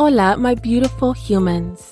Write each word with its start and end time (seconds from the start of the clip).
Hola, 0.00 0.34
my 0.38 0.54
beautiful 0.54 1.12
humans. 1.12 1.90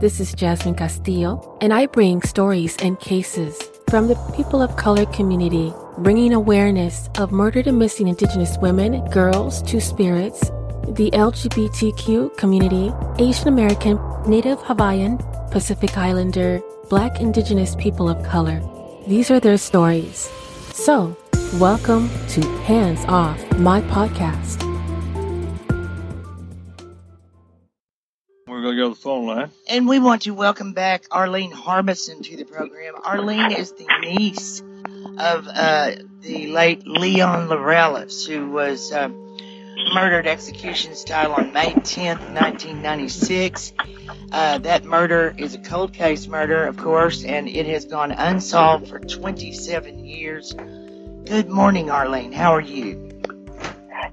This 0.00 0.20
is 0.20 0.32
Jasmine 0.32 0.76
Castillo, 0.76 1.58
and 1.60 1.74
I 1.74 1.86
bring 1.86 2.22
stories 2.22 2.76
and 2.76 3.00
cases 3.00 3.60
from 3.90 4.06
the 4.06 4.14
people 4.36 4.62
of 4.62 4.76
color 4.76 5.06
community, 5.06 5.74
bringing 5.98 6.32
awareness 6.32 7.10
of 7.18 7.32
murdered 7.32 7.66
and 7.66 7.76
missing 7.76 8.06
Indigenous 8.06 8.56
women, 8.58 9.04
girls, 9.10 9.60
two 9.62 9.80
spirits, 9.80 10.38
the 10.86 11.10
LGBTQ 11.12 12.36
community, 12.36 12.92
Asian 13.18 13.48
American, 13.48 13.98
Native 14.24 14.62
Hawaiian, 14.62 15.18
Pacific 15.50 15.98
Islander, 15.98 16.60
Black 16.88 17.20
Indigenous 17.20 17.74
people 17.74 18.08
of 18.08 18.24
color. 18.24 18.62
These 19.08 19.32
are 19.32 19.40
their 19.40 19.58
stories. 19.58 20.30
So, 20.72 21.16
welcome 21.54 22.08
to 22.28 22.40
Hands 22.62 23.04
Off, 23.08 23.58
my 23.58 23.80
podcast. 23.80 24.67
Going 28.68 28.76
to 28.76 28.82
go 28.82 28.88
to 28.90 28.94
the 28.96 29.00
phone 29.00 29.26
line. 29.26 29.50
And 29.66 29.88
we 29.88 29.98
want 29.98 30.22
to 30.22 30.32
welcome 30.32 30.74
back 30.74 31.04
Arlene 31.10 31.52
Harbison 31.52 32.22
to 32.24 32.36
the 32.36 32.44
program. 32.44 32.96
Arlene 33.02 33.50
is 33.52 33.72
the 33.72 33.86
niece 34.02 34.60
of 35.16 35.48
uh, 35.48 35.92
the 36.20 36.48
late 36.48 36.86
Leon 36.86 37.48
Laureles, 37.48 38.28
who 38.28 38.50
was 38.50 38.92
uh, 38.92 39.08
murdered 39.94 40.26
execution 40.26 40.94
style 40.96 41.32
on 41.32 41.54
May 41.54 41.72
10th, 41.72 42.20
1996. 42.34 43.72
Uh, 44.32 44.58
that 44.58 44.84
murder 44.84 45.34
is 45.38 45.54
a 45.54 45.58
cold 45.60 45.94
case 45.94 46.26
murder, 46.26 46.66
of 46.66 46.76
course, 46.76 47.24
and 47.24 47.48
it 47.48 47.64
has 47.64 47.86
gone 47.86 48.12
unsolved 48.12 48.88
for 48.88 48.98
27 48.98 50.04
years. 50.04 50.52
Good 51.24 51.48
morning, 51.48 51.90
Arlene. 51.90 52.32
How 52.32 52.54
are 52.54 52.60
you? 52.60 52.96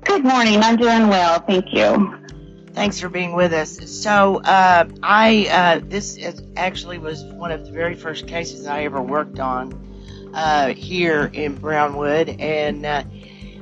Good 0.06 0.24
morning. 0.24 0.62
I'm 0.62 0.78
doing 0.78 1.10
well. 1.10 1.42
Thank 1.42 1.74
you. 1.74 2.22
Thanks 2.76 3.00
for 3.00 3.08
being 3.08 3.32
with 3.32 3.54
us. 3.54 3.80
So, 3.90 4.42
uh, 4.42 4.84
I 5.02 5.48
uh, 5.50 5.80
this 5.88 6.18
is, 6.18 6.42
actually 6.58 6.98
was 6.98 7.24
one 7.24 7.54
of 7.54 7.66
the 7.66 7.72
very 7.72 7.96
first 7.96 8.28
cases 8.28 8.68
I 8.68 8.84
ever 8.84 9.02
worked 9.02 9.40
on 9.40 10.32
uh, 10.34 10.74
here 10.74 11.32
in 11.32 11.56
Brownwood, 11.56 12.28
and 12.28 12.86
uh, 12.86 13.04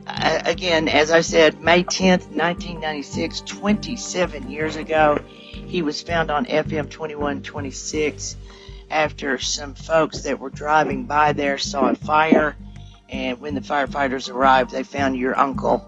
again, 0.08 0.88
as 0.88 1.11
I 1.11 1.22
said, 1.22 1.61
May 1.61 1.83
10th, 1.83 2.31
1996, 2.36 3.42
27 3.42 4.50
years 4.50 4.78
ago, 4.78 5.20
he 5.27 5.83
was 5.83 6.02
found 6.02 6.31
on 6.31 6.48
FM 6.48 6.89
2126 6.89 8.36
after 8.89 9.38
some 9.38 9.75
folks 9.75 10.23
that 10.23 10.39
were 10.39 10.50
driving 10.50 11.05
by 11.05 11.33
there 11.33 11.59
saw 11.59 11.89
a 11.89 11.95
fire, 11.95 12.55
and 13.09 13.39
when 13.39 13.53
the 13.53 13.61
firefighters 13.61 14.33
arrived, 14.33 14.72
they 14.72 14.81
found 14.81 15.16
your 15.16 15.38
uncle 15.38 15.88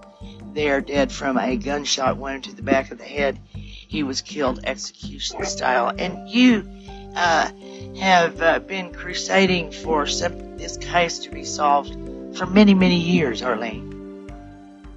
there 0.56 0.82
dead 0.82 1.12
from 1.12 1.38
a 1.38 1.58
gunshot 1.58 2.18
wound 2.18 2.46
to 2.46 2.56
the 2.56 2.64
back 2.64 2.90
of 2.90 2.98
the 2.98 3.04
head. 3.04 3.40
He 3.54 4.04
was 4.04 4.22
killed 4.22 4.62
execution 4.64 5.46
style. 5.46 5.94
And 5.96 6.28
you 6.30 6.68
uh, 7.16 7.52
have 8.00 8.42
uh, 8.42 8.60
been 8.60 8.94
crusading 8.94 9.72
for 9.72 10.08
some, 10.08 10.58
this 10.58 10.78
case 10.78 11.20
to 11.20 11.30
be 11.30 11.44
solved 11.44 11.94
for 12.38 12.46
many, 12.46 12.74
many 12.74 13.00
years, 13.00 13.42
Arlene. 13.42 14.32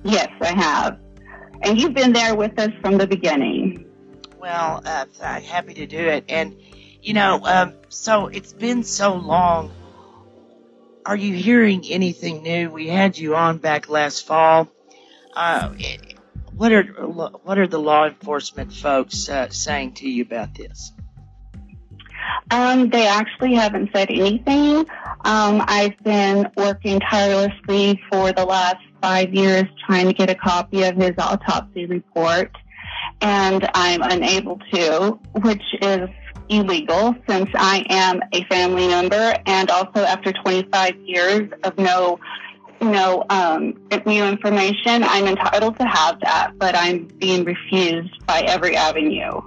Yes, 0.04 0.30
I 0.40 0.52
have. 0.52 0.98
And 1.62 1.78
you've 1.78 1.94
been 1.94 2.12
there 2.12 2.34
with 2.34 2.58
us 2.58 2.70
from 2.80 2.96
the 2.96 3.06
beginning. 3.06 3.84
Well, 4.38 4.80
uh, 4.84 5.06
happy 5.20 5.74
to 5.74 5.86
do 5.86 5.98
it. 5.98 6.24
And, 6.28 6.56
you 7.02 7.14
know, 7.14 7.40
um, 7.42 7.74
so 7.88 8.28
it's 8.28 8.52
been 8.52 8.84
so 8.84 9.14
long. 9.14 9.72
Are 11.04 11.16
you 11.16 11.34
hearing 11.34 11.84
anything 11.86 12.42
new? 12.42 12.70
We 12.70 12.86
had 12.86 13.18
you 13.18 13.34
on 13.34 13.58
back 13.58 13.88
last 13.88 14.24
fall 14.26 14.68
uh, 15.38 15.72
what 16.56 16.72
are 16.72 16.82
what 16.82 17.58
are 17.58 17.68
the 17.68 17.78
law 17.78 18.06
enforcement 18.06 18.72
folks 18.72 19.28
uh, 19.28 19.48
saying 19.50 19.92
to 19.92 20.08
you 20.08 20.22
about 20.22 20.54
this? 20.54 20.92
Um, 22.50 22.90
they 22.90 23.06
actually 23.06 23.54
haven't 23.54 23.90
said 23.94 24.10
anything. 24.10 24.78
Um, 25.24 25.62
I've 25.66 25.96
been 26.02 26.48
working 26.56 26.98
tirelessly 26.98 28.02
for 28.10 28.32
the 28.32 28.44
last 28.44 28.82
five 29.00 29.32
years 29.32 29.64
trying 29.86 30.06
to 30.06 30.12
get 30.12 30.28
a 30.28 30.34
copy 30.34 30.82
of 30.82 30.96
his 30.96 31.12
autopsy 31.18 31.86
report, 31.86 32.50
and 33.20 33.68
I'm 33.74 34.02
unable 34.02 34.58
to, 34.72 35.20
which 35.42 35.62
is 35.80 36.08
illegal 36.48 37.14
since 37.28 37.48
I 37.54 37.84
am 37.88 38.20
a 38.32 38.42
family 38.44 38.88
member 38.88 39.34
and 39.46 39.70
also 39.70 40.00
after 40.00 40.32
25 40.32 40.96
years 40.96 41.50
of 41.62 41.78
no 41.78 42.18
you 42.80 42.90
know, 42.90 43.24
um, 43.28 43.74
new 44.06 44.24
information, 44.24 45.02
I'm 45.02 45.26
entitled 45.26 45.78
to 45.78 45.86
have 45.86 46.20
that, 46.20 46.52
but 46.58 46.76
I'm 46.76 47.06
being 47.06 47.44
refused 47.44 48.26
by 48.26 48.40
every 48.40 48.76
avenue. 48.76 49.40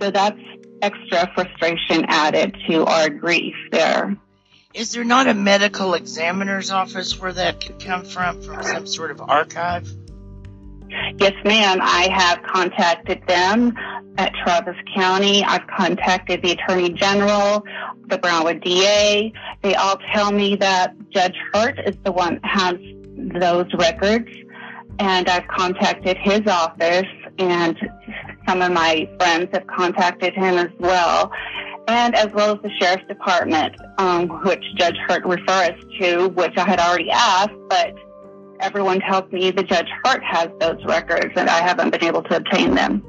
So 0.00 0.10
that's 0.10 0.40
extra 0.82 1.30
frustration 1.34 2.06
added 2.08 2.56
to 2.68 2.84
our 2.84 3.10
grief 3.10 3.54
there. 3.70 4.16
Is 4.72 4.92
there 4.92 5.04
not 5.04 5.26
a 5.26 5.34
medical 5.34 5.94
examiner's 5.94 6.70
office 6.70 7.18
where 7.18 7.32
that 7.32 7.60
could 7.64 7.80
come 7.84 8.04
from, 8.04 8.40
from 8.40 8.62
some 8.62 8.86
sort 8.86 9.10
of 9.10 9.20
archive? 9.20 9.90
Yes, 11.18 11.32
ma'am. 11.44 11.78
I 11.80 12.08
have 12.12 12.42
contacted 12.42 13.26
them 13.26 13.74
at 14.18 14.32
Travis 14.42 14.76
County. 14.94 15.44
I've 15.44 15.66
contacted 15.66 16.42
the 16.42 16.52
Attorney 16.52 16.90
General, 16.90 17.64
the 18.06 18.18
Brownwood 18.18 18.60
DA. 18.62 19.32
They 19.62 19.74
all 19.74 19.98
tell 20.12 20.32
me 20.32 20.56
that 20.56 20.94
Judge 21.10 21.36
Hurt 21.52 21.78
is 21.86 21.96
the 22.04 22.12
one 22.12 22.40
that 22.42 22.44
has 22.44 22.74
those 23.40 23.72
records. 23.74 24.28
And 24.98 25.28
I've 25.28 25.46
contacted 25.48 26.18
his 26.18 26.42
office 26.46 27.06
and 27.38 27.76
some 28.46 28.62
of 28.62 28.72
my 28.72 29.08
friends 29.18 29.48
have 29.52 29.66
contacted 29.66 30.34
him 30.34 30.58
as 30.58 30.70
well. 30.78 31.32
And 31.88 32.14
as 32.14 32.28
well 32.32 32.54
as 32.54 32.62
the 32.62 32.70
Sheriff's 32.78 33.06
Department, 33.08 33.74
um, 33.98 34.28
which 34.44 34.62
Judge 34.76 34.96
Hurt 35.08 35.24
refers 35.24 35.72
to, 36.00 36.28
which 36.28 36.52
I 36.56 36.68
had 36.68 36.78
already 36.78 37.10
asked, 37.10 37.54
but 37.68 37.94
everyone 38.60 39.00
tells 39.00 39.30
me 39.32 39.50
the 39.50 39.62
Judge 39.62 39.88
Hart 40.04 40.22
has 40.22 40.48
those 40.58 40.84
records 40.84 41.32
and 41.36 41.48
I 41.48 41.60
haven't 41.60 41.90
been 41.90 42.04
able 42.04 42.22
to 42.24 42.36
obtain 42.36 42.74
them. 42.74 43.02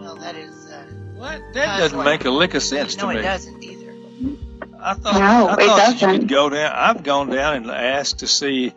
Well, 0.00 0.16
that 0.16 0.36
is. 0.36 0.66
Uh, 0.66 0.84
what? 1.16 1.40
That 1.54 1.78
doesn't 1.78 2.04
make 2.04 2.24
a 2.24 2.30
lick 2.30 2.54
of 2.54 2.62
sense 2.62 2.96
no, 2.96 3.02
to 3.02 3.08
me. 3.08 3.14
No, 3.14 3.20
it 3.20 3.22
doesn't 3.22 3.62
either. 3.62 3.84
I 4.80 4.94
thought, 4.94 5.14
no, 5.14 5.48
I 5.48 5.52
it 5.52 5.66
thought 5.66 5.78
doesn't. 5.78 6.12
you 6.12 6.18
could 6.20 6.28
go 6.28 6.50
down. 6.50 6.72
I've 6.74 7.02
gone 7.02 7.30
down 7.30 7.56
and 7.56 7.70
asked 7.70 8.18
to 8.18 8.26
see 8.26 8.74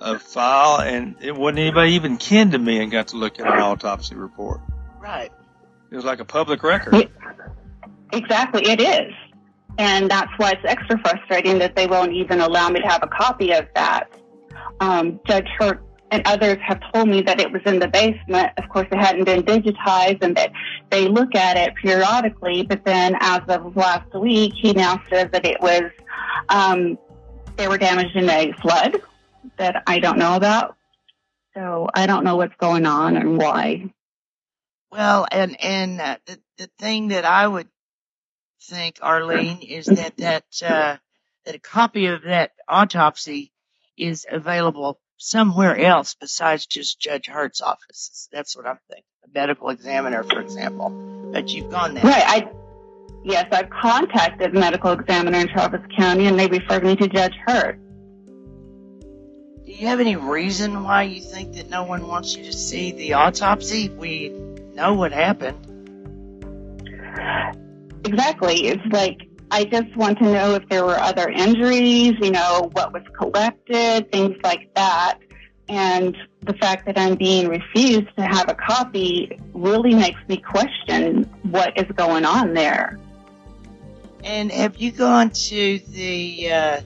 a 0.00 0.18
file, 0.18 0.80
and 0.80 1.16
it 1.22 1.34
wasn't 1.34 1.60
anybody 1.60 1.92
even 1.92 2.18
kin 2.18 2.50
to 2.50 2.58
me 2.58 2.80
and 2.82 2.92
got 2.92 3.08
to 3.08 3.16
look 3.16 3.40
at 3.40 3.46
an 3.46 3.58
autopsy 3.58 4.14
report. 4.14 4.60
Right. 5.00 5.32
It 5.90 5.96
was 5.96 6.04
like 6.04 6.20
a 6.20 6.24
public 6.24 6.62
record. 6.62 7.10
exactly, 8.12 8.62
it 8.68 8.80
is. 8.80 9.14
And 9.78 10.10
that's 10.10 10.30
why 10.36 10.50
it's 10.50 10.64
extra 10.64 10.98
frustrating 10.98 11.58
that 11.58 11.76
they 11.76 11.86
won't 11.86 12.12
even 12.12 12.40
allow 12.40 12.68
me 12.68 12.80
to 12.80 12.86
have 12.86 13.02
a 13.02 13.08
copy 13.08 13.52
of 13.52 13.66
that. 13.74 14.10
Um, 14.80 15.20
Judge 15.26 15.48
Hurt 15.58 15.82
and 16.10 16.22
others 16.26 16.58
have 16.66 16.80
told 16.92 17.08
me 17.08 17.22
that 17.22 17.40
it 17.40 17.52
was 17.52 17.62
in 17.66 17.78
the 17.78 17.88
basement. 17.88 18.52
Of 18.56 18.68
course, 18.68 18.86
it 18.90 18.98
hadn't 18.98 19.24
been 19.24 19.42
digitized 19.42 20.22
and 20.22 20.36
that 20.36 20.52
they 20.90 21.08
look 21.08 21.34
at 21.34 21.56
it 21.56 21.74
periodically. 21.74 22.62
But 22.62 22.84
then 22.84 23.16
as 23.20 23.42
of 23.48 23.76
last 23.76 24.14
week, 24.14 24.54
he 24.56 24.72
now 24.72 25.02
says 25.10 25.28
that 25.32 25.44
it 25.44 25.60
was, 25.60 25.90
um, 26.48 26.98
they 27.56 27.68
were 27.68 27.78
damaged 27.78 28.16
in 28.16 28.28
a 28.28 28.52
flood 28.62 29.02
that 29.58 29.82
I 29.86 29.98
don't 29.98 30.18
know 30.18 30.36
about. 30.36 30.76
So 31.54 31.88
I 31.92 32.06
don't 32.06 32.24
know 32.24 32.36
what's 32.36 32.56
going 32.56 32.86
on 32.86 33.16
and 33.16 33.36
why. 33.36 33.92
Well, 34.90 35.26
and, 35.30 35.62
and 35.62 36.00
uh, 36.00 36.16
the, 36.26 36.38
the 36.56 36.70
thing 36.78 37.08
that 37.08 37.24
I 37.24 37.46
would 37.46 37.68
think, 38.62 39.00
Arlene, 39.02 39.60
is 39.60 39.86
that, 39.86 40.16
that, 40.18 40.44
uh, 40.64 40.96
that 41.44 41.54
a 41.54 41.58
copy 41.58 42.06
of 42.06 42.22
that 42.22 42.52
autopsy 42.66 43.52
is 43.98 44.26
available 44.30 45.00
somewhere 45.18 45.76
else 45.76 46.14
besides 46.14 46.66
just 46.66 47.00
Judge 47.00 47.26
Hurt's 47.26 47.60
office. 47.60 48.28
That's 48.32 48.56
what 48.56 48.66
I'm 48.66 48.78
thinking. 48.88 49.04
A 49.24 49.28
medical 49.38 49.68
examiner, 49.70 50.22
for 50.22 50.40
example. 50.40 51.30
But 51.32 51.48
you've 51.50 51.70
gone 51.70 51.94
there. 51.94 52.04
Right. 52.04 52.24
I, 52.24 52.50
yes, 53.24 53.46
I've 53.52 53.70
contacted 53.70 54.54
medical 54.54 54.92
examiner 54.92 55.38
in 55.38 55.48
Travis 55.48 55.82
County 55.96 56.26
and 56.26 56.38
they 56.38 56.46
referred 56.46 56.84
me 56.84 56.96
to 56.96 57.08
Judge 57.08 57.34
Hurt. 57.46 57.78
Do 59.64 59.72
you 59.72 59.86
have 59.88 60.00
any 60.00 60.16
reason 60.16 60.82
why 60.82 61.02
you 61.02 61.20
think 61.20 61.54
that 61.56 61.68
no 61.68 61.82
one 61.82 62.06
wants 62.06 62.34
you 62.34 62.44
to 62.44 62.52
see 62.52 62.92
the 62.92 63.14
autopsy? 63.14 63.90
We 63.90 64.30
know 64.74 64.94
what 64.94 65.12
happened. 65.12 65.66
Exactly. 68.04 68.68
It's 68.68 68.82
like 68.90 69.27
I 69.50 69.64
just 69.64 69.96
want 69.96 70.18
to 70.18 70.24
know 70.24 70.54
if 70.54 70.68
there 70.68 70.84
were 70.84 70.98
other 70.98 71.28
injuries, 71.28 72.14
you 72.20 72.30
know, 72.30 72.70
what 72.72 72.92
was 72.92 73.02
collected, 73.16 74.10
things 74.12 74.36
like 74.42 74.72
that. 74.74 75.18
And 75.68 76.16
the 76.42 76.54
fact 76.54 76.86
that 76.86 76.98
I'm 76.98 77.14
being 77.14 77.48
refused 77.48 78.14
to 78.16 78.22
have 78.22 78.48
a 78.48 78.54
copy 78.54 79.38
really 79.52 79.94
makes 79.94 80.20
me 80.28 80.38
question 80.38 81.24
what 81.42 81.78
is 81.78 81.86
going 81.96 82.24
on 82.24 82.54
there. 82.54 82.98
And 84.24 84.50
have 84.50 84.76
you 84.78 84.90
gone 84.90 85.30
to 85.30 85.78
the, 85.78 86.52
uh, 86.52 86.80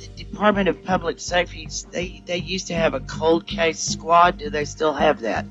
the 0.00 0.24
Department 0.24 0.68
of 0.68 0.82
Public 0.82 1.20
Safety? 1.20 1.68
They 1.90 2.22
they 2.26 2.38
used 2.38 2.66
to 2.68 2.74
have 2.74 2.94
a 2.94 3.00
cold 3.00 3.46
case 3.46 3.78
squad. 3.78 4.38
Do 4.38 4.50
they 4.50 4.64
still 4.64 4.92
have 4.92 5.20
that? 5.20 5.46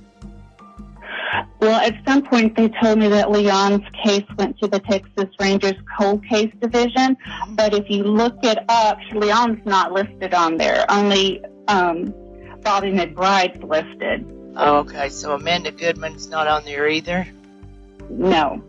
Well, 1.60 1.80
at 1.80 1.95
some 2.07 2.24
point 2.24 2.56
they 2.56 2.69
told 2.69 3.00
me 3.00 3.07
that 3.10 3.31
Leon's 3.31 3.88
case 4.04 4.25
went 4.38 4.60
to 4.60 4.68
the 4.68 4.80
Texas 4.80 5.30
Rangers 5.39 5.75
Cold 5.98 6.25
Case 6.25 6.51
Division, 6.60 7.16
but 7.51 7.74
if 7.74 7.89
you 7.89 8.04
look 8.04 8.38
it 8.44 8.57
up, 8.68 8.98
Leon's 9.13 9.66
not 9.66 9.94
listed 9.94 10.33
on 10.33 10.57
there. 10.57 10.86
Only 10.89 11.44
um, 11.68 12.13
Bobby 12.62 12.92
McBride's 12.92 13.63
listed. 13.63 14.25
Oh, 14.56 14.80
okay. 14.80 15.10
So 15.10 15.33
Amanda 15.33 15.72
Goodman's 15.72 16.28
not 16.28 16.48
on 16.48 16.66
there 16.66 16.88
either? 16.88 17.28
No. 18.10 18.62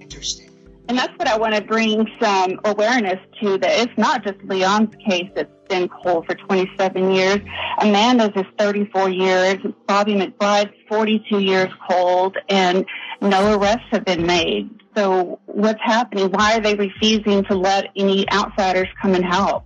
Interesting. 0.00 0.50
And 0.88 0.98
that's 0.98 1.16
what 1.18 1.28
I 1.28 1.38
want 1.38 1.54
to 1.54 1.62
bring 1.62 2.06
some 2.20 2.60
awareness 2.64 3.18
to 3.40 3.56
that 3.58 3.80
it's 3.80 3.96
not 3.96 4.24
just 4.24 4.42
Leon's 4.44 4.94
case 4.96 5.30
that's 5.34 5.53
been 5.68 5.88
cold 5.88 6.26
for 6.26 6.34
27 6.34 7.10
years. 7.12 7.38
Amanda's 7.78 8.30
is 8.36 8.46
34 8.58 9.10
years. 9.10 9.56
Bobby 9.86 10.14
McBride's 10.14 10.74
42 10.88 11.40
years 11.40 11.72
cold 11.88 12.36
and 12.48 12.84
no 13.20 13.58
arrests 13.58 13.86
have 13.90 14.04
been 14.04 14.26
made. 14.26 14.70
So 14.96 15.40
what's 15.46 15.80
happening? 15.82 16.30
Why 16.30 16.56
are 16.56 16.60
they 16.60 16.74
refusing 16.74 17.44
to 17.44 17.54
let 17.54 17.86
any 17.96 18.28
outsiders 18.30 18.88
come 19.00 19.14
and 19.14 19.24
help? 19.24 19.64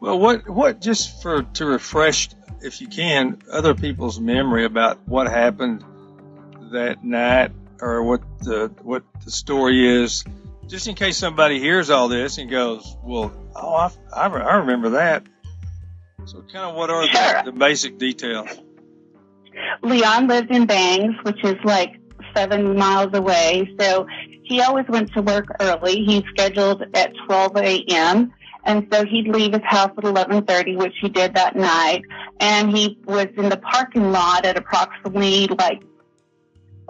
Well, 0.00 0.18
what, 0.18 0.48
what, 0.48 0.80
just 0.80 1.22
for, 1.22 1.42
to 1.42 1.66
refresh, 1.66 2.28
if 2.60 2.80
you 2.80 2.86
can, 2.86 3.42
other 3.50 3.74
people's 3.74 4.20
memory 4.20 4.64
about 4.64 4.98
what 5.08 5.26
happened 5.26 5.84
that 6.70 7.02
night 7.02 7.50
or 7.80 8.02
what 8.02 8.22
the 8.40 8.72
what 8.82 9.04
the 9.24 9.30
story 9.30 10.02
is, 10.02 10.24
just 10.68 10.86
in 10.86 10.94
case 10.94 11.16
somebody 11.16 11.58
hears 11.58 11.90
all 11.90 12.08
this 12.08 12.38
and 12.38 12.50
goes, 12.50 12.96
"Well, 13.02 13.32
oh, 13.56 13.74
I, 13.74 13.90
I, 14.12 14.26
I 14.28 14.56
remember 14.58 14.90
that." 14.90 15.24
So, 16.26 16.42
kind 16.52 16.70
of 16.70 16.74
what 16.76 16.90
are 16.90 17.06
Sure. 17.06 17.42
the, 17.44 17.50
the 17.52 17.58
basic 17.58 17.98
details? 17.98 18.48
Leon 19.82 20.28
lived 20.28 20.50
in 20.50 20.66
Bangs, 20.66 21.14
which 21.22 21.42
is 21.42 21.56
like 21.64 21.98
seven 22.36 22.76
miles 22.76 23.10
away. 23.14 23.74
So 23.80 24.06
he 24.44 24.60
always 24.60 24.86
went 24.88 25.12
to 25.14 25.22
work 25.22 25.46
early. 25.60 26.04
He 26.04 26.24
scheduled 26.30 26.82
at 26.94 27.12
12 27.26 27.56
a.m. 27.56 28.32
And 28.64 28.86
so 28.92 29.04
he'd 29.06 29.28
leave 29.28 29.52
his 29.54 29.62
house 29.64 29.90
at 29.96 30.04
11:30, 30.04 30.76
which 30.76 30.94
he 31.00 31.08
did 31.08 31.34
that 31.34 31.56
night. 31.56 32.02
And 32.40 32.76
he 32.76 32.98
was 33.06 33.28
in 33.36 33.48
the 33.48 33.56
parking 33.56 34.12
lot 34.12 34.44
at 34.44 34.58
approximately 34.58 35.46
like 35.46 35.82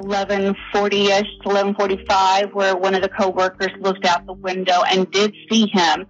11:40ish 0.01 1.43
to 1.43 1.49
11:45, 1.49 2.55
where 2.55 2.77
one 2.77 2.95
of 2.95 3.03
the 3.03 3.09
coworkers 3.09 3.73
looked 3.81 4.05
out 4.07 4.27
the 4.27 4.33
window 4.33 4.83
and 4.91 5.11
did 5.11 5.35
see 5.51 5.67
him. 5.73 6.07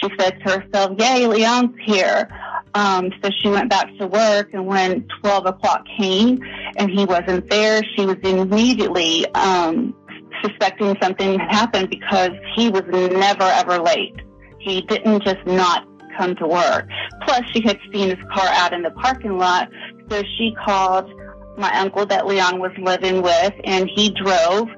She 0.00 0.08
said 0.18 0.38
to 0.44 0.60
herself, 0.60 0.98
"Yay, 0.98 1.26
Leon's 1.26 1.74
here." 1.84 2.28
Um, 2.74 3.10
so 3.22 3.30
she 3.42 3.48
went 3.48 3.70
back 3.70 3.88
to 3.98 4.06
work, 4.06 4.52
and 4.52 4.66
when 4.66 5.08
12 5.22 5.46
o'clock 5.46 5.86
came 5.98 6.40
and 6.76 6.90
he 6.90 7.04
wasn't 7.04 7.48
there, 7.48 7.82
she 7.94 8.04
was 8.04 8.16
immediately 8.22 9.26
um, 9.34 9.94
suspecting 10.42 10.94
something 11.02 11.38
had 11.38 11.50
happened 11.50 11.90
because 11.90 12.30
he 12.54 12.68
was 12.68 12.82
never 12.90 13.44
ever 13.44 13.78
late. 13.78 14.16
He 14.58 14.82
didn't 14.82 15.22
just 15.24 15.44
not 15.46 15.86
come 16.18 16.34
to 16.36 16.46
work. 16.46 16.88
Plus, 17.22 17.42
she 17.52 17.60
had 17.60 17.78
seen 17.92 18.08
his 18.08 18.18
car 18.32 18.48
out 18.48 18.72
in 18.72 18.82
the 18.82 18.90
parking 18.90 19.38
lot, 19.38 19.68
so 20.10 20.22
she 20.36 20.54
called 20.64 21.10
my 21.56 21.72
uncle 21.78 22.06
that 22.06 22.26
Leon 22.26 22.58
was 22.58 22.72
living 22.78 23.22
with, 23.22 23.54
and 23.64 23.88
he 23.94 24.10
drove 24.10 24.68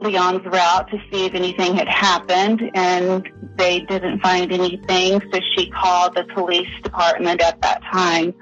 Leon's 0.00 0.44
route 0.44 0.88
to 0.90 0.98
see 1.10 1.26
if 1.26 1.34
anything 1.34 1.74
had 1.76 1.88
happened, 1.88 2.60
and 2.74 3.28
they 3.56 3.80
didn't 3.80 4.20
find 4.20 4.52
anything. 4.52 5.20
So 5.32 5.40
she 5.56 5.70
called 5.70 6.14
the 6.14 6.24
police 6.34 6.70
department 6.82 7.40
at 7.40 7.60
that 7.62 7.82
time, 7.92 8.34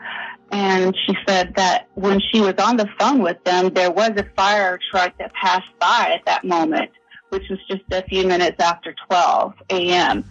and 0.50 0.96
she 1.06 1.14
said 1.26 1.54
that 1.56 1.88
when 1.94 2.20
she 2.20 2.40
was 2.40 2.54
on 2.58 2.76
the 2.76 2.88
phone 2.98 3.22
with 3.22 3.42
them, 3.44 3.72
there 3.74 3.90
was 3.90 4.10
a 4.16 4.24
fire 4.36 4.78
truck 4.90 5.16
that 5.18 5.32
passed 5.34 5.70
by 5.78 6.16
at 6.18 6.24
that 6.26 6.44
moment, 6.44 6.90
which 7.28 7.44
was 7.48 7.58
just 7.68 7.82
a 7.92 8.02
few 8.08 8.26
minutes 8.26 8.60
after 8.60 8.94
12 9.08 9.54
a.m. 9.70 10.24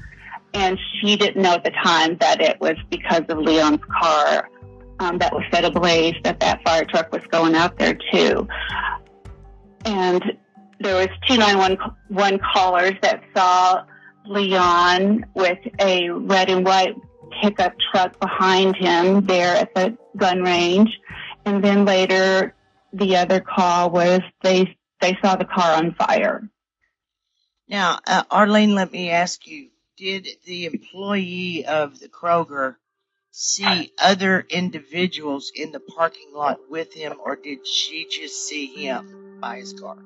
And 0.54 0.80
she 1.00 1.16
didn't 1.16 1.42
know 1.42 1.54
at 1.54 1.64
the 1.64 1.72
time 1.72 2.18
that 2.18 2.42
it 2.42 2.60
was 2.60 2.76
because 2.90 3.24
of 3.30 3.38
Leon's 3.38 3.82
car 4.02 4.50
um, 5.00 5.18
that 5.20 5.34
was 5.34 5.44
set 5.52 5.66
ablaze 5.66 6.16
that 6.24 6.40
that 6.40 6.64
fire 6.64 6.86
truck 6.86 7.12
was 7.12 7.22
going 7.32 7.56
out 7.56 7.78
there 7.78 7.98
too. 8.12 8.48
And 9.86 10.22
there 10.80 10.96
was 10.96 11.08
two 11.28 11.38
911 11.38 12.40
callers 12.54 12.94
that 13.02 13.22
saw 13.36 13.86
Leon 14.26 15.26
with 15.34 15.58
a 15.80 16.10
red 16.10 16.50
and 16.50 16.66
white 16.66 16.96
pickup 17.42 17.74
truck 17.92 18.20
behind 18.20 18.76
him 18.76 19.26
there 19.26 19.56
at 19.56 19.74
the 19.74 19.98
gun 20.18 20.42
range. 20.42 20.90
And 21.46 21.64
then 21.64 21.86
later, 21.86 22.56
the 22.94 23.18
other 23.18 23.40
call 23.40 23.90
was 23.90 24.22
they 24.42 24.76
they 25.02 25.18
saw 25.24 25.36
the 25.36 25.46
car 25.46 25.78
on 25.78 25.96
fire. 25.96 26.50
Now, 27.68 28.00
uh, 28.06 28.24
Arlene, 28.30 28.76
let 28.76 28.92
me 28.92 29.10
ask 29.10 29.48
you: 29.48 29.70
Did 29.96 30.28
the 30.46 30.66
employee 30.66 31.66
of 31.66 32.00
the 32.00 32.10
Kroger 32.10 32.76
see 33.32 33.92
other 33.98 34.46
individuals 34.50 35.52
in 35.56 35.72
the 35.72 35.80
parking 35.80 36.32
lot 36.34 36.60
with 36.70 36.94
him, 36.94 37.14
or 37.24 37.36
did 37.36 37.66
she 37.66 38.08
just 38.10 38.48
see 38.48 38.66
him 38.68 39.38
by 39.40 39.58
his 39.58 39.74
car? 39.74 39.98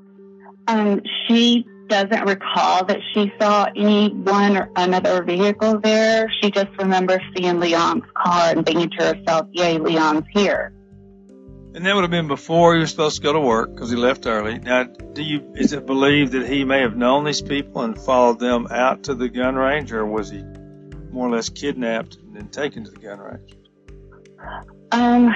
Um, 0.68 1.02
she 1.28 1.66
doesn't 1.88 2.26
recall 2.26 2.86
that 2.86 3.00
she 3.14 3.32
saw 3.40 3.68
any 3.76 4.10
one 4.10 4.58
or 4.58 4.70
another 4.76 5.24
vehicle 5.24 5.80
there. 5.80 6.32
She 6.42 6.52
just 6.52 6.70
remembers 6.80 7.22
seeing 7.36 7.60
Leon's 7.60 8.04
car 8.16 8.52
and 8.52 8.66
thinking 8.66 8.90
to 8.98 9.16
herself, 9.16 9.48
"Yay, 9.52 9.78
Leon's 9.78 10.26
here." 10.34 10.74
And 11.76 11.86
that 11.86 11.96
would 11.96 12.04
have 12.04 12.12
been 12.12 12.28
before 12.28 12.76
he 12.76 12.82
was 12.82 12.92
supposed 12.92 13.18
to 13.18 13.22
go 13.24 13.34
to 13.34 13.40
work 13.40 13.74
because 13.74 13.90
he 13.90 13.96
left 13.96 14.28
early. 14.28 14.60
Now, 14.60 14.84
do 14.84 15.24
you 15.24 15.42
is 15.56 15.74
it 15.74 15.86
believed 15.86 16.34
that 16.34 16.48
he 16.48 16.64
may 16.64 16.82
have 16.82 16.96
known 16.96 17.24
these 17.24 17.42
people 17.42 17.82
and 17.82 17.98
followed 18.00 18.40
them 18.40 18.68
out 18.70 19.04
to 19.04 19.16
the 19.16 19.28
gun 19.28 19.56
range, 19.56 19.92
or 19.92 20.06
was 20.06 20.30
he 20.30 20.44
more 21.14 21.28
or 21.28 21.32
less 21.32 21.50
kidnapped 21.50 22.16
and 22.16 22.36
then 22.36 22.48
taken 22.50 22.84
to 22.84 22.92
the 22.92 22.98
gun 22.98 23.20
range? 23.20 23.54
Um, 24.92 25.34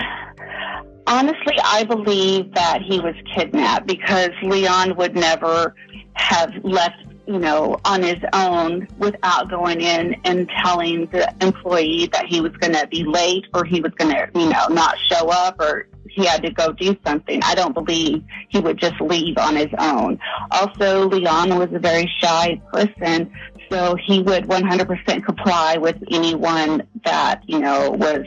honestly, 1.05 1.55
I 1.63 1.83
believe 1.83 2.53
that 2.53 2.81
he 2.81 2.99
was 2.99 3.15
kidnapped 3.35 3.87
because 3.87 4.29
Leon 4.43 4.95
would 4.97 5.15
never 5.15 5.75
have 6.13 6.51
left, 6.63 6.97
you 7.27 7.39
know, 7.39 7.77
on 7.85 8.01
his 8.01 8.17
own 8.33 8.87
without 8.97 9.49
going 9.49 9.81
in 9.81 10.15
and 10.25 10.49
telling 10.63 11.05
the 11.07 11.33
employee 11.41 12.09
that 12.11 12.25
he 12.25 12.41
was 12.41 12.51
going 12.53 12.73
to 12.73 12.87
be 12.87 13.03
late 13.03 13.45
or 13.53 13.63
he 13.63 13.79
was 13.79 13.91
going 13.93 14.13
to, 14.13 14.29
you 14.35 14.49
know, 14.49 14.67
not 14.69 14.95
show 15.09 15.29
up 15.29 15.59
or 15.59 15.87
he 16.09 16.25
had 16.25 16.41
to 16.43 16.51
go 16.51 16.71
do 16.71 16.95
something. 17.05 17.39
I 17.43 17.53
don't 17.55 17.73
believe 17.73 18.23
he 18.49 18.59
would 18.59 18.77
just 18.77 18.99
leave 18.99 19.37
on 19.37 19.55
his 19.55 19.69
own. 19.77 20.19
Also, 20.51 21.07
Leon 21.07 21.57
was 21.57 21.69
a 21.73 21.79
very 21.79 22.11
shy 22.19 22.61
person, 22.73 23.31
so 23.69 23.95
he 23.95 24.21
would 24.21 24.45
100% 24.45 25.25
comply 25.25 25.77
with 25.77 26.01
anyone 26.11 26.87
that, 27.03 27.41
you 27.47 27.59
know, 27.59 27.91
was 27.91 28.25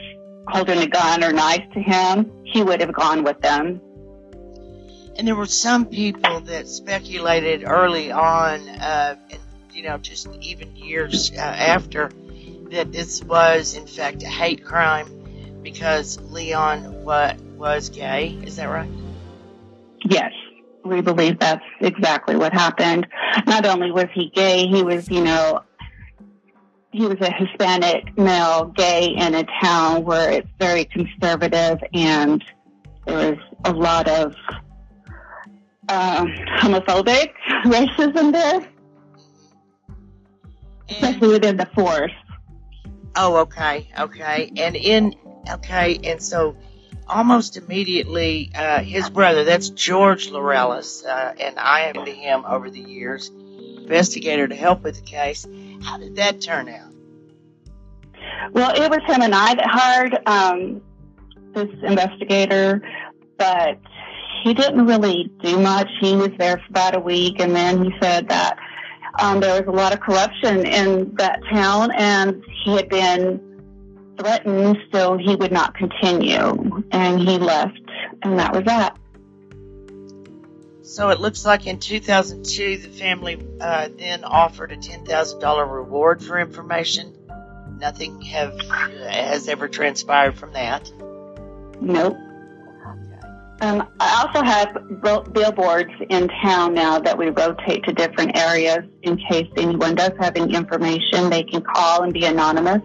holding 0.49 0.79
a 0.79 0.87
gun 0.87 1.25
or 1.25 1.33
knife 1.33 1.65
to 1.73 1.81
him. 1.81 2.31
He 2.45 2.63
would 2.63 2.81
have 2.81 2.93
gone 2.93 3.25
with 3.25 3.41
them. 3.41 3.81
And 5.17 5.27
there 5.27 5.37
were 5.37 5.47
some 5.47 5.87
people 5.87 6.41
that 6.41 6.67
speculated 6.67 7.65
early 7.65 8.11
on, 8.11 8.69
uh, 8.69 9.17
and 9.31 9.41
you 9.73 9.83
know, 9.83 9.99
just 9.99 10.29
even 10.41 10.75
years 10.77 11.31
uh, 11.33 11.41
after, 11.41 12.11
that 12.71 12.93
this 12.93 13.23
was 13.23 13.75
in 13.75 13.87
fact 13.87 14.23
a 14.23 14.29
hate 14.29 14.65
crime 14.65 15.61
because 15.63 16.21
Leon 16.21 17.05
wa- 17.05 17.35
was 17.57 17.91
gay. 17.91 18.39
Is 18.45 18.57
that 18.57 18.67
right? 18.67 18.91
Yes, 20.09 20.33
we 20.85 21.01
believe 21.01 21.39
that's 21.39 21.65
exactly 21.81 22.37
what 22.37 22.53
happened. 22.53 23.07
Not 23.47 23.67
only 23.67 23.91
was 23.91 24.07
he 24.13 24.31
gay, 24.31 24.67
he 24.67 24.83
was, 24.83 25.11
you 25.11 25.23
know, 25.23 25.63
he 26.93 27.07
was 27.07 27.19
a 27.21 27.31
Hispanic 27.31 28.19
male 28.19 28.67
gay 28.67 29.15
in 29.17 29.35
a 29.35 29.45
town 29.63 30.05
where 30.05 30.31
it's 30.31 30.49
very 30.59 30.85
conservative 30.87 31.79
and 31.95 32.43
there 33.07 33.31
was 33.31 33.39
a 33.65 33.73
lot 33.73 34.09
of 34.09 34.35
um, 35.89 36.29
homophobic 36.59 37.33
racism 37.65 38.33
there, 38.33 38.69
especially 40.89 41.29
within 41.29 41.57
the 41.57 41.67
force. 41.75 42.13
Oh, 43.17 43.37
okay, 43.39 43.89
okay. 43.99 44.53
And 44.57 44.77
in 44.77 45.15
okay, 45.51 45.99
and 46.05 46.23
so 46.23 46.57
almost 47.11 47.57
immediately, 47.57 48.51
uh, 48.55 48.81
his 48.81 49.11
brother, 49.11 49.45
that's 49.45 49.69
George 49.71 50.31
Laureles, 50.31 51.05
uh, 51.05 51.35
and 51.39 51.59
I 51.59 51.81
have 51.81 52.05
to 52.05 52.11
him 52.11 52.45
over 52.47 52.71
the 52.71 52.81
years, 52.81 53.29
investigator 53.29 54.47
to 54.47 54.55
help 54.55 54.83
with 54.83 54.97
the 54.97 55.03
case. 55.03 55.47
How 55.83 55.99
did 55.99 56.17
that 56.17 56.41
turn 56.41 56.69
out? 56.69 56.93
Well, 58.53 58.71
it 58.75 58.91
was 58.91 59.01
him 59.07 59.23
and 59.23 59.35
I 59.35 59.55
that 59.55 59.67
hired 59.69 60.19
um, 60.27 60.83
this 61.55 61.69
investigator, 61.83 62.83
but 63.37 63.79
he 64.43 64.55
didn't 64.55 64.87
really 64.87 65.31
do 65.43 65.59
much. 65.59 65.89
He 66.01 66.15
was 66.15 66.31
there 66.39 66.59
for 66.59 66.67
about 66.71 66.97
a 66.97 67.01
week, 67.01 67.41
and 67.41 67.55
then 67.55 67.85
he 67.85 67.91
said 68.01 68.29
that 68.29 68.59
um, 69.19 69.41
there 69.41 69.61
was 69.61 69.69
a 69.69 69.77
lot 69.77 69.93
of 69.93 70.01
corruption 70.01 70.65
in 70.67 71.15
that 71.17 71.41
town, 71.51 71.91
and 71.93 72.43
he 72.65 72.77
had 72.77 72.89
been 72.89 73.50
threatened, 74.21 74.79
so 74.93 75.17
he 75.17 75.35
would 75.35 75.53
not 75.53 75.75
continue, 75.75 76.85
and 76.91 77.21
he 77.21 77.39
left, 77.39 77.81
and 78.23 78.39
that 78.39 78.55
was 78.55 78.65
that. 78.65 78.97
So 80.83 81.11
it 81.11 81.21
looks 81.21 81.45
like 81.45 81.67
in 81.67 81.79
2002, 81.79 82.79
the 82.79 82.89
family 82.89 83.41
uh, 83.61 83.89
then 83.97 84.25
offered 84.25 84.73
a 84.73 84.77
$10,000 84.77 85.73
reward 85.73 86.23
for 86.23 86.39
information. 86.39 87.17
Nothing 87.79 88.21
have 88.23 88.61
has 88.61 89.49
ever 89.49 89.69
transpired 89.69 90.37
from 90.37 90.53
that. 90.53 90.91
Nope. 91.81 92.17
Um, 93.63 93.87
I 94.01 94.25
also 94.27 94.43
have 94.43 95.33
billboards 95.33 95.93
in 96.09 96.29
town 96.43 96.75
now 96.75 96.99
that 96.99 97.17
we 97.17 97.29
rotate 97.29 97.85
to 97.85 97.93
different 97.93 98.37
areas 98.37 98.85
in 99.03 99.19
case 99.31 99.49
anyone 99.57 99.95
does 99.95 100.13
have 100.19 100.37
any 100.37 100.55
information. 100.55 101.31
They 101.31 101.43
can 101.43 101.63
call 101.63 102.03
and 102.03 102.13
be 102.13 102.25
anonymous. 102.25 102.83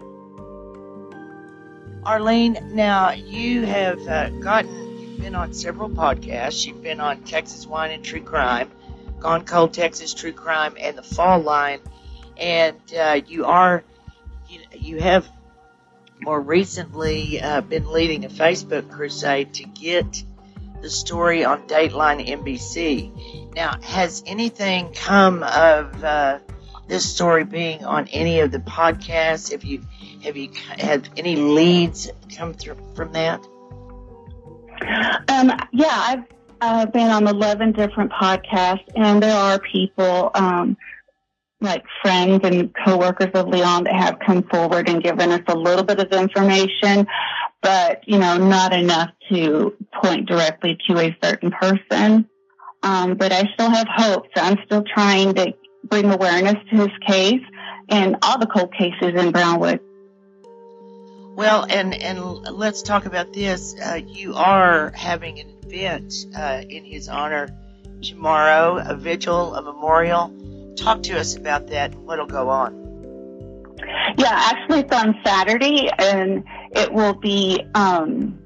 Arlene, 2.06 2.56
now 2.72 3.10
you 3.10 3.66
have 3.66 3.98
uh, 4.06 4.30
gotten, 4.30 5.00
you've 5.00 5.20
been 5.20 5.34
on 5.34 5.52
several 5.52 5.90
podcasts. 5.90 6.64
You've 6.64 6.80
been 6.80 7.00
on 7.00 7.24
Texas 7.24 7.66
Wine 7.66 7.90
and 7.90 8.04
True 8.04 8.22
Crime, 8.22 8.70
Gone 9.18 9.44
Cold 9.44 9.74
Texas 9.74 10.14
True 10.14 10.32
Crime, 10.32 10.76
and 10.78 10.96
The 10.96 11.02
Fall 11.02 11.40
Line. 11.40 11.80
And 12.36 12.78
uh, 12.96 13.22
you 13.26 13.46
are, 13.46 13.82
you, 14.48 14.60
you 14.70 15.00
have 15.00 15.28
more 16.20 16.40
recently 16.40 17.40
uh, 17.40 17.62
been 17.62 17.90
leading 17.90 18.24
a 18.24 18.28
Facebook 18.28 18.88
crusade 18.88 19.52
to 19.54 19.64
get 19.64 20.22
the 20.82 20.88
story 20.88 21.44
on 21.44 21.66
Dateline 21.66 22.24
NBC. 22.24 23.52
Now, 23.56 23.80
has 23.82 24.22
anything 24.26 24.92
come 24.92 25.42
of 25.42 26.04
uh, 26.04 26.38
this 26.86 27.12
story 27.12 27.42
being 27.42 27.84
on 27.84 28.06
any 28.08 28.38
of 28.38 28.52
the 28.52 28.60
podcasts? 28.60 29.50
Have 29.50 29.64
you 29.64 29.82
have 30.22 30.36
you 30.36 30.50
had 30.78 31.08
any 31.16 31.36
leads 31.36 32.10
come 32.36 32.54
through 32.54 32.76
from 32.94 33.12
that? 33.12 33.40
Um, 35.28 35.52
yeah, 35.72 35.86
I've 35.90 36.24
uh, 36.60 36.86
been 36.86 37.10
on 37.10 37.26
11 37.26 37.72
different 37.72 38.12
podcasts, 38.12 38.84
and 38.94 39.22
there 39.22 39.36
are 39.36 39.58
people 39.58 40.30
um, 40.34 40.76
like 41.60 41.84
friends 42.02 42.40
and 42.44 42.74
coworkers 42.84 43.30
of 43.34 43.48
Leon 43.48 43.84
that 43.84 43.94
have 43.94 44.18
come 44.24 44.42
forward 44.44 44.88
and 44.88 45.02
given 45.02 45.32
us 45.32 45.42
a 45.48 45.56
little 45.56 45.84
bit 45.84 45.98
of 45.98 46.12
information 46.12 47.06
but 47.66 48.06
you 48.06 48.16
know, 48.16 48.36
not 48.38 48.72
enough 48.72 49.10
to 49.28 49.74
point 50.00 50.28
directly 50.28 50.78
to 50.88 50.98
a 50.98 51.16
certain 51.20 51.50
person. 51.50 52.28
Um, 52.84 53.14
but 53.16 53.32
I 53.32 53.50
still 53.54 53.70
have 53.70 53.88
hope, 53.90 54.26
so 54.36 54.42
I'm 54.42 54.58
still 54.64 54.84
trying 54.84 55.34
to 55.34 55.52
bring 55.82 56.08
awareness 56.12 56.54
to 56.70 56.76
his 56.76 56.90
case 57.04 57.42
and 57.88 58.16
all 58.22 58.38
the 58.38 58.46
cold 58.46 58.72
cases 58.72 59.20
in 59.20 59.32
Brownwood. 59.32 59.80
Well, 61.36 61.66
and 61.68 61.94
and 61.94 62.18
let's 62.56 62.80
talk 62.80 63.04
about 63.04 63.34
this. 63.34 63.74
Uh, 63.78 64.00
you 64.06 64.34
are 64.34 64.90
having 64.92 65.38
an 65.38 65.52
event 65.62 66.26
uh, 66.34 66.62
in 66.66 66.82
his 66.82 67.10
honor 67.10 67.50
tomorrow, 68.00 68.78
a 68.78 68.96
vigil, 68.96 69.54
a 69.54 69.60
memorial. 69.60 70.32
Talk 70.76 71.02
to 71.04 71.18
us 71.18 71.36
about 71.36 71.66
that 71.68 71.92
and 71.92 72.06
what'll 72.06 72.26
go 72.26 72.48
on. 72.48 72.86
Yeah, 74.16 74.32
actually, 74.32 74.80
it's 74.80 74.94
on 74.94 75.14
Saturday, 75.26 75.90
and 75.98 76.42
it 76.72 76.90
will 76.90 77.14
be. 77.14 77.62
Um, 77.74 78.38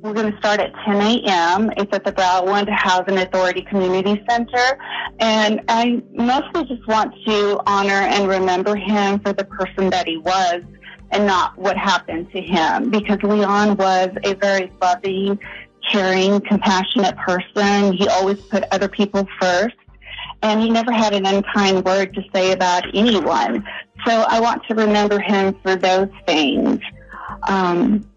we're 0.00 0.12
going 0.12 0.30
to 0.30 0.38
start 0.38 0.60
at 0.60 0.72
10 0.84 0.96
a.m. 1.00 1.72
It's 1.76 1.92
at 1.92 2.04
the 2.04 2.12
Brownwood 2.12 2.68
Housing 2.68 3.18
Authority 3.18 3.62
Community 3.62 4.22
Center, 4.30 4.78
and 5.18 5.60
I 5.68 6.02
mostly 6.12 6.66
just 6.66 6.86
want 6.86 7.14
to 7.26 7.60
honor 7.66 7.92
and 7.92 8.28
remember 8.28 8.76
him 8.76 9.18
for 9.18 9.32
the 9.32 9.44
person 9.44 9.90
that 9.90 10.06
he 10.06 10.18
was, 10.18 10.62
and 11.10 11.26
not 11.26 11.56
what 11.58 11.76
happened 11.76 12.30
to 12.32 12.40
him. 12.40 12.90
Because 12.90 13.22
Leon 13.22 13.76
was 13.76 14.10
a 14.24 14.34
very 14.34 14.70
loving, 14.80 15.38
caring, 15.90 16.40
compassionate 16.40 17.16
person. 17.16 17.92
He 17.92 18.08
always 18.08 18.40
put 18.40 18.64
other 18.70 18.88
people 18.88 19.26
first 19.40 19.76
and 20.42 20.60
he 20.60 20.70
never 20.70 20.92
had 20.92 21.14
an 21.14 21.26
unkind 21.26 21.84
word 21.84 22.14
to 22.14 22.22
say 22.32 22.52
about 22.52 22.84
anyone. 22.94 23.66
So 24.06 24.24
I 24.28 24.40
want 24.40 24.62
to 24.68 24.74
remember 24.74 25.18
him 25.18 25.56
for 25.62 25.74
those 25.76 26.08
things. 26.26 26.80
Um, 27.48 28.08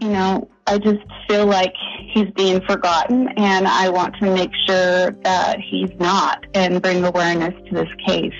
you 0.00 0.08
know, 0.08 0.50
I 0.66 0.78
just 0.78 1.04
feel 1.28 1.46
like 1.46 1.72
he's 2.12 2.30
being 2.32 2.60
forgotten, 2.62 3.28
and 3.36 3.66
I 3.66 3.88
want 3.88 4.16
to 4.16 4.34
make 4.34 4.50
sure 4.66 5.12
that 5.12 5.58
he's 5.60 5.90
not 5.98 6.44
and 6.54 6.82
bring 6.82 7.04
awareness 7.04 7.54
to 7.68 7.74
this 7.74 7.88
case 8.06 8.34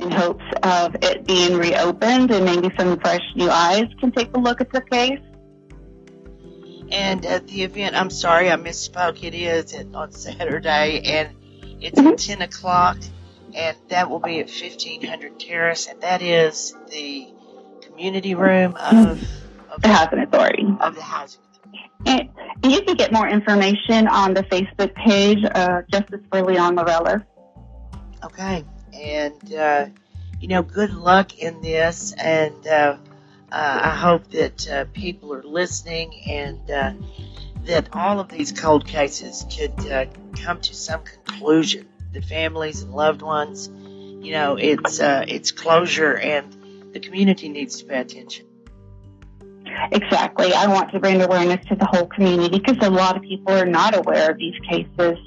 in 0.00 0.10
hopes 0.10 0.44
of 0.62 0.96
it 1.02 1.26
being 1.26 1.56
reopened 1.56 2.30
and 2.30 2.44
maybe 2.44 2.70
some 2.78 2.98
fresh 3.00 3.22
new 3.36 3.50
eyes 3.50 3.84
can 4.00 4.12
take 4.12 4.34
a 4.34 4.38
look 4.38 4.60
at 4.60 4.72
the 4.72 4.80
case. 4.80 5.20
And 6.90 7.24
at 7.24 7.46
the 7.46 7.62
event, 7.62 7.94
I'm 7.94 8.10
sorry 8.10 8.50
I 8.50 8.56
misspoke. 8.56 9.22
It 9.22 9.34
is 9.34 9.74
on 9.94 10.10
Saturday, 10.10 11.00
and 11.04 11.36
it's 11.80 11.98
mm-hmm. 11.98 12.08
at 12.08 12.18
10 12.18 12.42
o'clock, 12.42 12.98
and 13.54 13.76
that 13.88 14.10
will 14.10 14.18
be 14.18 14.40
at 14.40 14.46
1500 14.46 15.38
Terrace, 15.38 15.86
and 15.86 16.00
that 16.00 16.20
is 16.20 16.74
the 16.88 17.28
community 17.82 18.34
room 18.34 18.74
of, 18.74 19.22
of 19.70 19.82
the 19.82 19.88
Housing 19.88 20.18
Authority. 20.18 20.66
Of 20.80 20.96
the 20.96 21.02
Housing 21.02 21.40
Authority. 21.42 21.90
And, 22.06 22.28
and 22.64 22.72
you 22.72 22.82
can 22.82 22.96
get 22.96 23.12
more 23.12 23.28
information 23.28 24.08
on 24.08 24.34
the 24.34 24.42
Facebook 24.44 24.92
page, 24.96 25.44
uh, 25.54 25.82
Justice 25.92 26.22
for 26.30 26.42
Leon 26.42 26.74
Laureles. 26.76 27.24
Okay, 28.24 28.64
and 29.00 29.54
uh, 29.54 29.86
you 30.40 30.48
know, 30.48 30.62
good 30.62 30.92
luck 30.92 31.38
in 31.38 31.60
this, 31.60 32.12
and 32.12 32.66
uh, 32.66 32.96
uh 33.52 33.80
I 33.82 33.90
hope 33.90 34.28
that 34.30 34.70
uh, 34.70 34.84
people 34.92 35.34
are 35.34 35.42
listening 35.42 36.14
and 36.26 36.70
uh, 36.70 36.92
that 37.64 37.88
all 37.94 38.20
of 38.20 38.28
these 38.28 38.52
cold 38.52 38.86
cases 38.86 39.44
could 39.56 39.76
come 40.42 40.60
to 40.60 40.74
some 40.74 41.02
conclusion. 41.02 41.86
The 42.12 42.22
families 42.22 42.82
and 42.82 42.92
loved 42.92 43.22
ones, 43.22 43.68
you 43.68 44.32
know, 44.32 44.56
it's 44.56 44.98
it's 45.00 45.52
closure, 45.52 46.16
and 46.16 46.92
the 46.92 47.00
community 47.00 47.48
needs 47.48 47.80
to 47.80 47.86
pay 47.86 48.00
attention. 48.00 48.46
Exactly. 49.92 50.52
I 50.52 50.66
want 50.66 50.92
to 50.92 51.00
bring 51.00 51.22
awareness 51.22 51.64
to 51.66 51.76
the 51.76 51.86
whole 51.86 52.06
community 52.06 52.58
because 52.58 52.76
a 52.80 52.90
lot 52.90 53.16
of 53.16 53.22
people 53.22 53.52
are 53.52 53.66
not 53.66 53.96
aware 53.96 54.30
of 54.30 54.38
these 54.38 54.58
cases. 54.68 55.18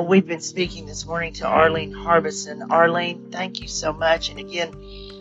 Well, 0.00 0.08
we've 0.08 0.26
been 0.26 0.40
speaking 0.40 0.86
this 0.86 1.04
morning 1.04 1.34
to 1.34 1.46
Arlene 1.46 1.92
Harbison. 1.92 2.72
Arlene, 2.72 3.30
thank 3.30 3.60
you 3.60 3.68
so 3.68 3.92
much. 3.92 4.30
And 4.30 4.38
again, 4.38 4.72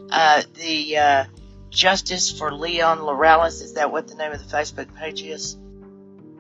uh, 0.10 0.42
the 0.54 0.98
uh, 0.98 1.26
Justice 1.70 2.32
for 2.32 2.54
Leon 2.54 3.00
Laureles. 3.00 3.62
Is 3.62 3.74
that 3.74 3.92
what 3.92 4.08
the 4.08 4.16
name 4.16 4.32
of 4.32 4.40
the 4.40 4.56
Facebook 4.56 4.96
page 4.96 5.22
is? 5.22 5.58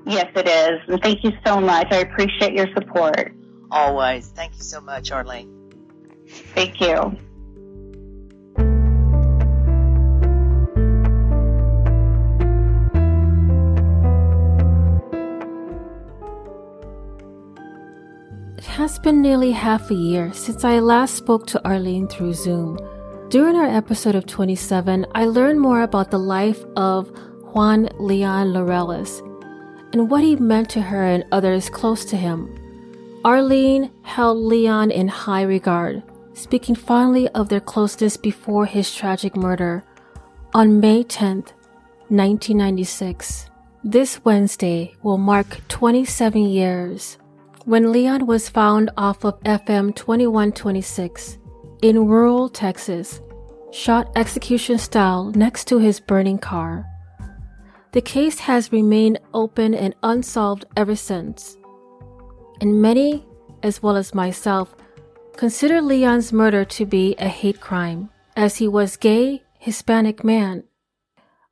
Yes, 0.06 0.32
it 0.34 0.48
is. 0.48 0.80
And 0.88 1.02
thank 1.02 1.26
you 1.26 1.34
so 1.46 1.60
much. 1.60 1.88
I 1.92 1.98
appreciate 1.98 2.54
your 2.54 2.74
support. 2.74 3.36
Always. 3.72 4.30
Thank 4.30 4.56
you 4.56 4.64
so 4.64 4.80
much, 4.80 5.12
Arlene. 5.12 5.74
Thank 6.56 6.80
you. 6.80 7.18
It 18.60 18.66
has 18.66 19.00
been 19.00 19.22
nearly 19.22 19.52
half 19.54 19.90
a 19.90 19.94
year 19.94 20.34
since 20.34 20.66
I 20.66 20.80
last 20.80 21.16
spoke 21.16 21.48
to 21.48 21.66
Arlene 21.66 22.10
through 22.10 22.34
Zoom. 22.34 22.78
During 23.30 23.56
our 23.56 23.66
episode 23.66 24.16
of 24.16 24.26
27, 24.26 25.06
I 25.16 25.24
learned 25.28 25.62
more 25.62 25.84
about 25.84 26.12
the 26.12 26.20
life 26.20 26.66
of 26.76 27.08
Juan 27.54 27.88
Leon 28.00 28.48
Laureles 28.48 29.22
and 29.94 30.12
what 30.12 30.26
he 30.26 30.36
meant 30.36 30.70
to 30.72 30.82
her 30.82 31.06
and 31.06 31.24
others 31.32 31.70
close 31.70 32.04
to 32.12 32.18
him. 32.18 32.54
Arlene 33.24 33.92
held 34.02 34.38
Leon 34.40 34.92
in 34.92 35.08
high 35.08 35.44
regard, 35.44 36.04
speaking 36.34 36.76
fondly 36.76 37.30
of 37.30 37.48
their 37.48 37.62
closeness 37.62 38.18
before 38.18 38.66
his 38.66 38.94
tragic 38.94 39.38
murder 39.38 39.86
on 40.54 40.82
May 40.82 41.04
10, 41.04 41.44
1996. 42.10 43.50
This 43.86 44.26
Wednesday 44.26 44.96
will 45.02 45.18
mark 45.18 45.66
27 45.70 46.42
years 46.42 47.19
when 47.70 47.92
Leon 47.92 48.26
was 48.26 48.50
found 48.50 48.90
off 48.98 49.24
of 49.24 49.40
FM 49.42 49.96
2126 49.96 51.38
in 51.84 52.08
rural 52.08 52.50
Texas, 52.50 53.22
shot 53.72 54.12
execution 54.16 54.80
style 54.80 55.32
next 55.36 55.68
to 55.68 55.78
his 55.78 56.00
burning 56.00 56.40
car. 56.40 56.84
The 57.92 58.02
case 58.02 58.40
has 58.40 58.72
remained 58.72 59.20
open 59.36 59.76
and 59.76 59.94
unsolved 60.02 60.66
ever 60.76 60.96
since. 60.96 61.58
And 62.60 62.82
many, 62.82 63.24
as 63.62 63.84
well 63.84 63.98
as 63.98 64.16
myself, 64.16 64.76
consider 65.38 65.80
Leon's 65.80 66.34
murder 66.34 66.66
to 66.66 66.88
be 66.88 67.14
a 67.20 67.28
hate 67.28 67.62
crime, 67.62 68.10
as 68.36 68.58
he 68.58 68.68
was 68.68 68.98
gay, 68.98 69.44
Hispanic 69.60 70.24
man. 70.24 70.64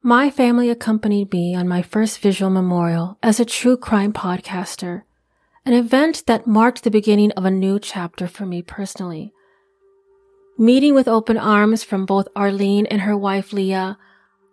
My 0.02 0.32
family 0.32 0.72
accompanied 0.72 1.32
me 1.32 1.54
on 1.54 1.68
my 1.68 1.84
first 1.84 2.18
visual 2.18 2.50
memorial 2.50 3.20
as 3.22 3.40
a 3.40 3.46
true 3.46 3.78
crime 3.78 4.14
podcaster, 4.14 5.04
an 5.68 5.74
event 5.74 6.24
that 6.28 6.48
marked 6.48 6.86
the 6.86 6.90
beginning 6.90 7.30
of 7.34 7.44
a 7.44 7.52
new 7.52 7.78
chapter 7.78 8.26
for 8.26 8.46
me 8.46 8.62
personally. 8.62 9.34
Meeting 10.58 10.96
with 10.96 11.10
open 11.10 11.38
arms 11.38 11.84
from 11.84 12.06
both 12.06 12.26
Arlene 12.38 12.86
and 12.86 13.02
her 13.02 13.18
wife 13.18 13.52
Leah 13.52 13.98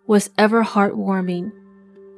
was 0.07 0.29
ever 0.37 0.61
heartwarming. 0.61 1.53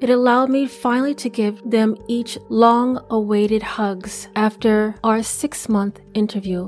It 0.01 0.10
allowed 0.10 0.50
me 0.50 0.66
finally 0.66 1.13
to 1.13 1.30
give 1.30 1.62
them 1.63 1.96
each 2.08 2.39
long 2.50 3.00
awaited 3.12 3.62
hugs 3.62 4.30
after 4.36 4.96
our 5.04 5.22
six 5.22 5.70
month 5.70 6.00
interview. 6.16 6.68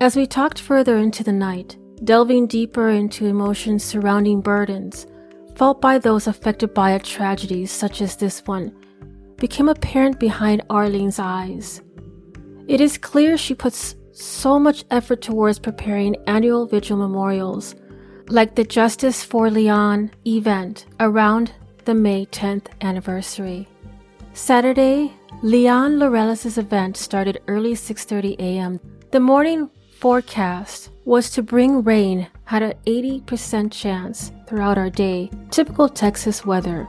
As 0.00 0.16
we 0.16 0.26
talked 0.26 0.58
further 0.58 0.98
into 0.98 1.22
the 1.22 1.32
night, 1.32 1.76
delving 2.02 2.48
deeper 2.48 2.88
into 2.88 3.26
emotions 3.26 3.84
surrounding 3.84 4.40
burdens 4.40 5.06
felt 5.54 5.80
by 5.80 5.98
those 5.98 6.26
affected 6.26 6.74
by 6.74 6.90
a 6.90 6.98
tragedy 6.98 7.64
such 7.64 8.02
as 8.02 8.16
this 8.16 8.44
one, 8.44 8.74
became 9.36 9.68
apparent 9.68 10.18
behind 10.20 10.62
Arlene's 10.70 11.18
eyes. 11.18 11.82
It 12.66 12.80
is 12.80 12.98
clear 12.98 13.36
she 13.36 13.54
puts 13.54 13.94
so 14.12 14.58
much 14.58 14.84
effort 14.90 15.20
towards 15.20 15.58
preparing 15.58 16.16
annual 16.26 16.66
vigil 16.66 16.96
memorials, 16.96 17.74
like 18.28 18.54
the 18.54 18.64
Justice 18.64 19.22
for 19.24 19.50
Leon 19.50 20.10
event 20.26 20.86
around 21.00 21.52
the 21.84 21.94
May 21.94 22.26
10th 22.26 22.68
anniversary. 22.80 23.68
Saturday, 24.32 25.12
Leon 25.42 25.98
Laureles' 25.98 26.58
event 26.58 26.96
started 26.96 27.42
early 27.48 27.74
6:30 27.74 28.36
a.m. 28.38 28.80
The 29.10 29.20
morning 29.20 29.70
forecast 29.98 30.90
was 31.04 31.30
to 31.30 31.42
bring 31.42 31.82
rain 31.82 32.26
had 32.44 32.62
an 32.62 32.74
80% 32.86 33.70
chance 33.72 34.32
throughout 34.46 34.78
our 34.78 34.90
day, 34.90 35.30
typical 35.50 35.88
Texas 35.88 36.44
weather. 36.44 36.88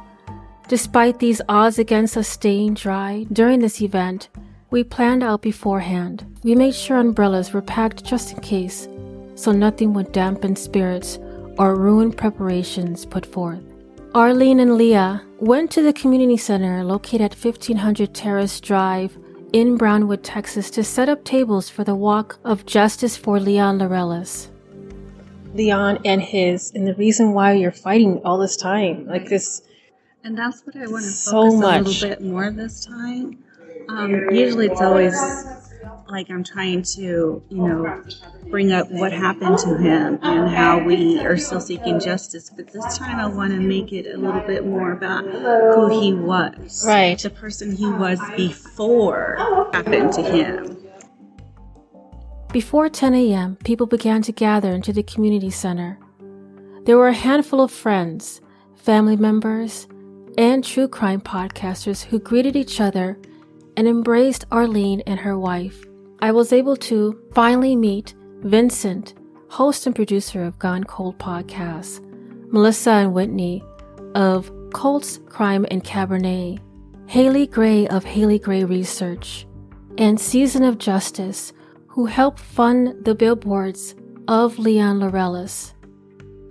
Despite 0.67 1.19
these 1.19 1.41
odds 1.47 1.77
against 1.77 2.17
us 2.17 2.27
staying 2.27 2.73
dry 2.73 3.27
during 3.31 3.59
this 3.59 3.81
event, 3.81 4.29
we 4.71 4.83
planned 4.83 5.23
out 5.23 5.43
beforehand. 5.43 6.25
We 6.43 6.55
made 6.55 6.73
sure 6.73 6.97
umbrellas 6.97 7.53
were 7.53 7.61
packed 7.61 8.03
just 8.03 8.33
in 8.33 8.41
case, 8.41 8.87
so 9.35 9.51
nothing 9.51 9.93
would 9.93 10.11
dampen 10.11 10.55
spirits 10.55 11.19
or 11.57 11.75
ruin 11.75 12.11
preparations 12.11 13.05
put 13.05 13.25
forth. 13.25 13.61
Arlene 14.15 14.59
and 14.59 14.75
Leah 14.75 15.21
went 15.39 15.69
to 15.71 15.83
the 15.83 15.93
community 15.93 16.37
center 16.37 16.83
located 16.83 17.21
at 17.21 17.35
1500 17.35 18.13
Terrace 18.13 18.59
Drive 18.59 19.17
in 19.53 19.77
Brownwood, 19.77 20.23
Texas, 20.23 20.69
to 20.71 20.83
set 20.83 21.09
up 21.09 21.23
tables 21.23 21.69
for 21.69 21.83
the 21.83 21.95
Walk 21.95 22.39
of 22.43 22.65
Justice 22.65 23.15
for 23.15 23.39
Leon 23.39 23.79
Laureles. 23.79 24.47
Leon 25.53 25.99
and 26.03 26.21
his, 26.21 26.71
and 26.73 26.87
the 26.87 26.95
reason 26.95 27.33
why 27.33 27.53
you're 27.53 27.71
fighting 27.71 28.19
all 28.25 28.37
this 28.37 28.57
time, 28.57 29.05
like 29.05 29.29
this. 29.29 29.61
And 30.25 30.35
that's 30.35 30.65
what 30.65 30.75
I 30.75 30.87
want 30.87 31.05
to 31.05 31.11
So 31.11 31.51
focus 31.51 31.61
a 31.61 31.81
little 31.81 32.09
bit 32.09 32.21
more 32.23 32.49
this 32.49 32.83
time. 32.83 33.43
Um, 33.87 34.31
usually 34.31 34.65
it's 34.65 34.81
always 34.81 35.13
like 36.09 36.31
I'm 36.31 36.43
trying 36.43 36.81
to, 36.81 37.43
you 37.47 37.67
know, 37.67 38.03
bring 38.49 38.71
up 38.71 38.89
what 38.89 39.13
happened 39.13 39.59
to 39.59 39.77
him 39.77 40.17
and 40.23 40.49
how 40.49 40.83
we 40.83 41.19
are 41.19 41.37
still 41.37 41.61
seeking 41.61 41.99
justice. 41.99 42.49
But 42.49 42.73
this 42.73 42.97
time 42.97 43.19
I 43.19 43.27
want 43.27 43.53
to 43.53 43.59
make 43.59 43.93
it 43.93 44.07
a 44.07 44.17
little 44.17 44.41
bit 44.41 44.65
more 44.65 44.93
about 44.93 45.25
who 45.25 46.01
he 46.01 46.15
was. 46.15 46.83
Right. 46.87 47.19
The 47.19 47.29
person 47.29 47.75
he 47.75 47.85
was 47.87 48.19
before 48.35 49.35
happened 49.73 50.11
to 50.13 50.23
him. 50.23 50.75
Before 52.51 52.89
10 52.89 53.13
a.m., 53.13 53.57
people 53.57 53.85
began 53.85 54.23
to 54.23 54.31
gather 54.31 54.71
into 54.71 54.91
the 54.91 55.03
community 55.03 55.51
center. 55.51 55.99
There 56.85 56.97
were 56.97 57.09
a 57.09 57.13
handful 57.13 57.61
of 57.61 57.69
friends, 57.69 58.41
family 58.75 59.17
members, 59.17 59.87
and 60.37 60.63
true 60.63 60.87
crime 60.87 61.21
podcasters 61.21 62.03
who 62.03 62.19
greeted 62.19 62.55
each 62.55 62.81
other 62.81 63.17
and 63.77 63.87
embraced 63.87 64.45
Arlene 64.51 65.01
and 65.07 65.19
her 65.19 65.37
wife. 65.37 65.83
I 66.21 66.31
was 66.31 66.53
able 66.53 66.75
to 66.77 67.19
finally 67.33 67.75
meet 67.75 68.15
Vincent, 68.41 69.13
host 69.49 69.85
and 69.85 69.95
producer 69.95 70.43
of 70.43 70.59
Gone 70.59 70.83
Cold 70.83 71.17
podcasts, 71.17 72.01
Melissa 72.51 72.91
and 72.91 73.13
Whitney 73.13 73.63
of 74.15 74.51
Cults, 74.73 75.19
Crime, 75.29 75.65
and 75.71 75.83
Cabernet, 75.83 76.59
Haley 77.07 77.47
Gray 77.47 77.87
of 77.87 78.03
Haley 78.03 78.39
Gray 78.39 78.63
Research, 78.63 79.45
and 79.97 80.19
Season 80.19 80.63
of 80.63 80.77
Justice, 80.77 81.53
who 81.87 82.05
helped 82.07 82.39
fund 82.39 83.05
the 83.05 83.15
billboards 83.15 83.95
of 84.27 84.59
Leon 84.59 84.99
Laureles. 84.99 85.74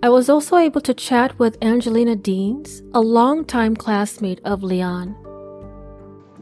I 0.04 0.10
was 0.10 0.28
also 0.28 0.58
able 0.58 0.82
to 0.82 0.92
chat 0.92 1.38
with 1.38 1.56
Angelina 1.62 2.14
Deans, 2.14 2.82
a 2.92 3.00
longtime 3.00 3.74
classmate 3.74 4.38
of 4.44 4.62
Leon. 4.62 5.16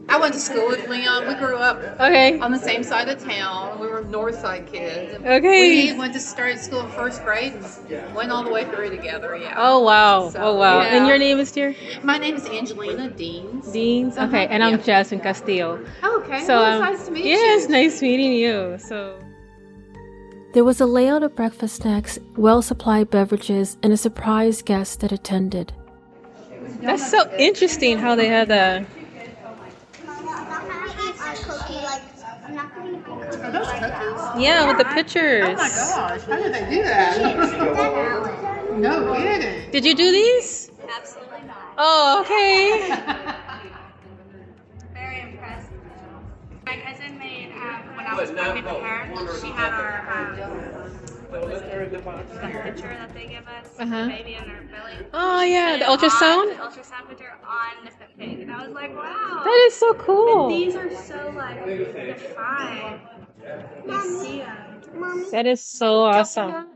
I 0.09 0.19
went 0.19 0.33
to 0.33 0.39
school 0.41 0.67
with 0.67 0.85
Leon. 0.89 1.29
We 1.29 1.35
grew 1.35 1.55
up 1.55 1.77
Okay. 1.97 2.37
on 2.41 2.51
the 2.51 2.59
same 2.59 2.83
side 2.83 3.07
of 3.07 3.23
town. 3.23 3.79
We 3.79 3.87
were 3.87 4.03
North 4.03 4.37
Side 4.41 4.67
kids. 4.69 5.15
Okay. 5.23 5.93
We 5.93 5.97
went 5.97 6.11
to 6.13 6.19
start 6.19 6.59
school 6.59 6.81
in 6.81 6.89
first 6.91 7.23
grade 7.23 7.53
and 7.53 8.13
went 8.13 8.33
all 8.33 8.43
the 8.43 8.51
way 8.51 8.65
through 8.65 8.89
together. 8.89 9.37
Yeah. 9.37 9.53
Oh 9.55 9.79
wow. 9.79 10.29
So, 10.31 10.41
oh 10.41 10.55
wow. 10.55 10.81
yeah. 10.81 10.97
And 10.97 11.07
your 11.07 11.17
name 11.17 11.39
is 11.39 11.53
dear? 11.53 11.73
My 12.03 12.17
name 12.17 12.35
is 12.35 12.45
Angelina 12.45 13.11
Deans. 13.11 13.71
Deans. 13.71 14.17
Uh-huh, 14.17 14.27
Okay. 14.27 14.45
And 14.47 14.61
I'm 14.61 14.71
yeah. 14.77 14.83
Jasmine 14.87 15.21
Castillo. 15.21 15.79
Oh, 16.03 16.21
okay. 16.21 16.41
So 16.41 16.57
well, 16.57 16.83
um, 16.83 16.91
nice 16.91 17.05
to 17.05 17.11
meet 17.11 17.23
yeah, 17.23 17.35
you. 17.37 17.55
it's 17.55 17.69
nice 17.69 18.01
meeting 18.01 18.33
you. 18.33 18.77
So 18.77 19.22
There 20.53 20.63
was 20.63 20.79
a 20.79 20.85
layout 20.85 21.23
of 21.23 21.35
breakfast 21.35 21.77
snacks, 21.81 22.19
well 22.37 22.61
supplied 22.61 23.09
beverages, 23.09 23.75
and 23.81 23.91
a 23.91 23.97
surprise 23.97 24.61
guest 24.61 24.99
that 24.99 25.11
attended. 25.11 25.73
that's 26.81 27.09
so 27.09 27.27
interesting 27.37 27.97
how 27.97 28.13
they 28.15 28.27
had 28.27 28.49
the. 28.49 28.85
Yeah, 34.37 34.67
with 34.67 34.77
the 34.77 34.85
pictures. 34.93 35.43
Oh 35.47 35.53
my 35.55 35.69
gosh, 35.69 36.21
how 36.21 36.35
did 36.37 36.53
they 36.53 36.69
do 36.69 36.83
that? 36.83 37.17
no 38.77 39.13
kidding. 39.15 39.71
Did 39.71 39.85
you 39.85 39.95
do 39.95 40.11
these? 40.11 40.69
Absolutely 40.95 41.41
not. 41.47 41.73
Oh, 41.79 42.21
okay. 42.21 42.89
Very 44.93 45.21
impressed. 45.21 45.69
My 46.65 46.75
cousin 46.77 47.17
made, 47.17 47.51
um, 47.53 47.95
when 47.95 48.05
I 48.05 48.13
was 48.15 48.29
pregnant 48.31 48.65
with 48.65 48.83
her, 48.83 49.07
she 49.41 49.47
had 49.51 49.73
our, 49.73 50.02
what 51.29 51.45
was 51.45 51.61
it? 51.61 51.91
The 51.91 51.99
picture 52.63 52.89
that 52.89 53.13
they 53.13 53.27
give 53.27 53.47
us, 53.47 53.67
Uh-huh. 53.79 54.03
the 54.03 54.09
baby 54.09 54.35
in 54.35 54.45
their 54.47 54.61
belly. 54.71 54.93
Oh 55.13 55.41
yeah, 55.41 55.77
the 55.77 55.83
it 55.85 55.89
on 55.89 55.97
ultrasound. 55.99 56.49
The 56.49 56.63
ultrasound 56.63 57.09
picture 57.09 57.31
on 57.47 57.85
the 57.85 57.91
pig. 58.17 58.39
And 58.41 58.51
I 58.51 58.63
was 58.65 58.73
like, 58.73 58.95
wow. 58.95 59.41
That 59.43 59.63
is 59.67 59.73
so 59.75 59.93
cool. 59.95 60.49
These 60.49 60.75
are 60.75 60.89
so, 61.03 61.31
like, 61.35 62.07
defined. 62.07 63.01
You 63.87 64.01
see 64.21 64.39
them. 64.39 65.25
That 65.31 65.45
is 65.45 65.61
so 65.61 66.03
awesome. 66.03 66.67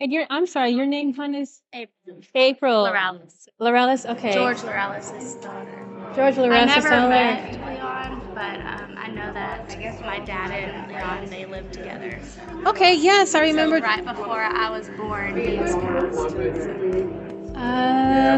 And 0.00 0.12
your, 0.12 0.26
I'm 0.28 0.46
sorry, 0.46 0.70
your 0.70 0.86
name, 0.86 1.14
hon, 1.14 1.34
is 1.34 1.62
April. 1.72 2.20
April. 2.34 2.84
Laureles. 2.86 3.48
Laureles? 3.60 4.04
Okay. 4.10 4.34
George 4.34 4.58
Laureles' 4.58 5.40
daughter. 5.40 5.86
George 6.14 6.34
I 6.34 6.40
Laureles' 6.40 6.66
never 6.66 6.88
daughter. 6.88 7.95
But 8.36 8.60
um, 8.60 8.94
I 8.98 9.08
know 9.08 9.32
that 9.32 9.64
I 9.70 9.74
guess 9.76 9.98
my 10.02 10.18
dad 10.18 10.50
and 10.50 10.92
Leon 10.92 11.24
they 11.30 11.46
lived 11.46 11.72
together. 11.72 12.20
Okay, 12.66 12.94
yes, 12.94 13.34
I 13.34 13.40
remember. 13.40 13.78
So 13.78 13.84
right 13.84 14.04
before 14.04 14.42
I 14.42 14.68
was 14.68 14.90
born, 14.90 15.38
he 15.38 15.56
was 15.58 15.74
passed. 15.76 16.36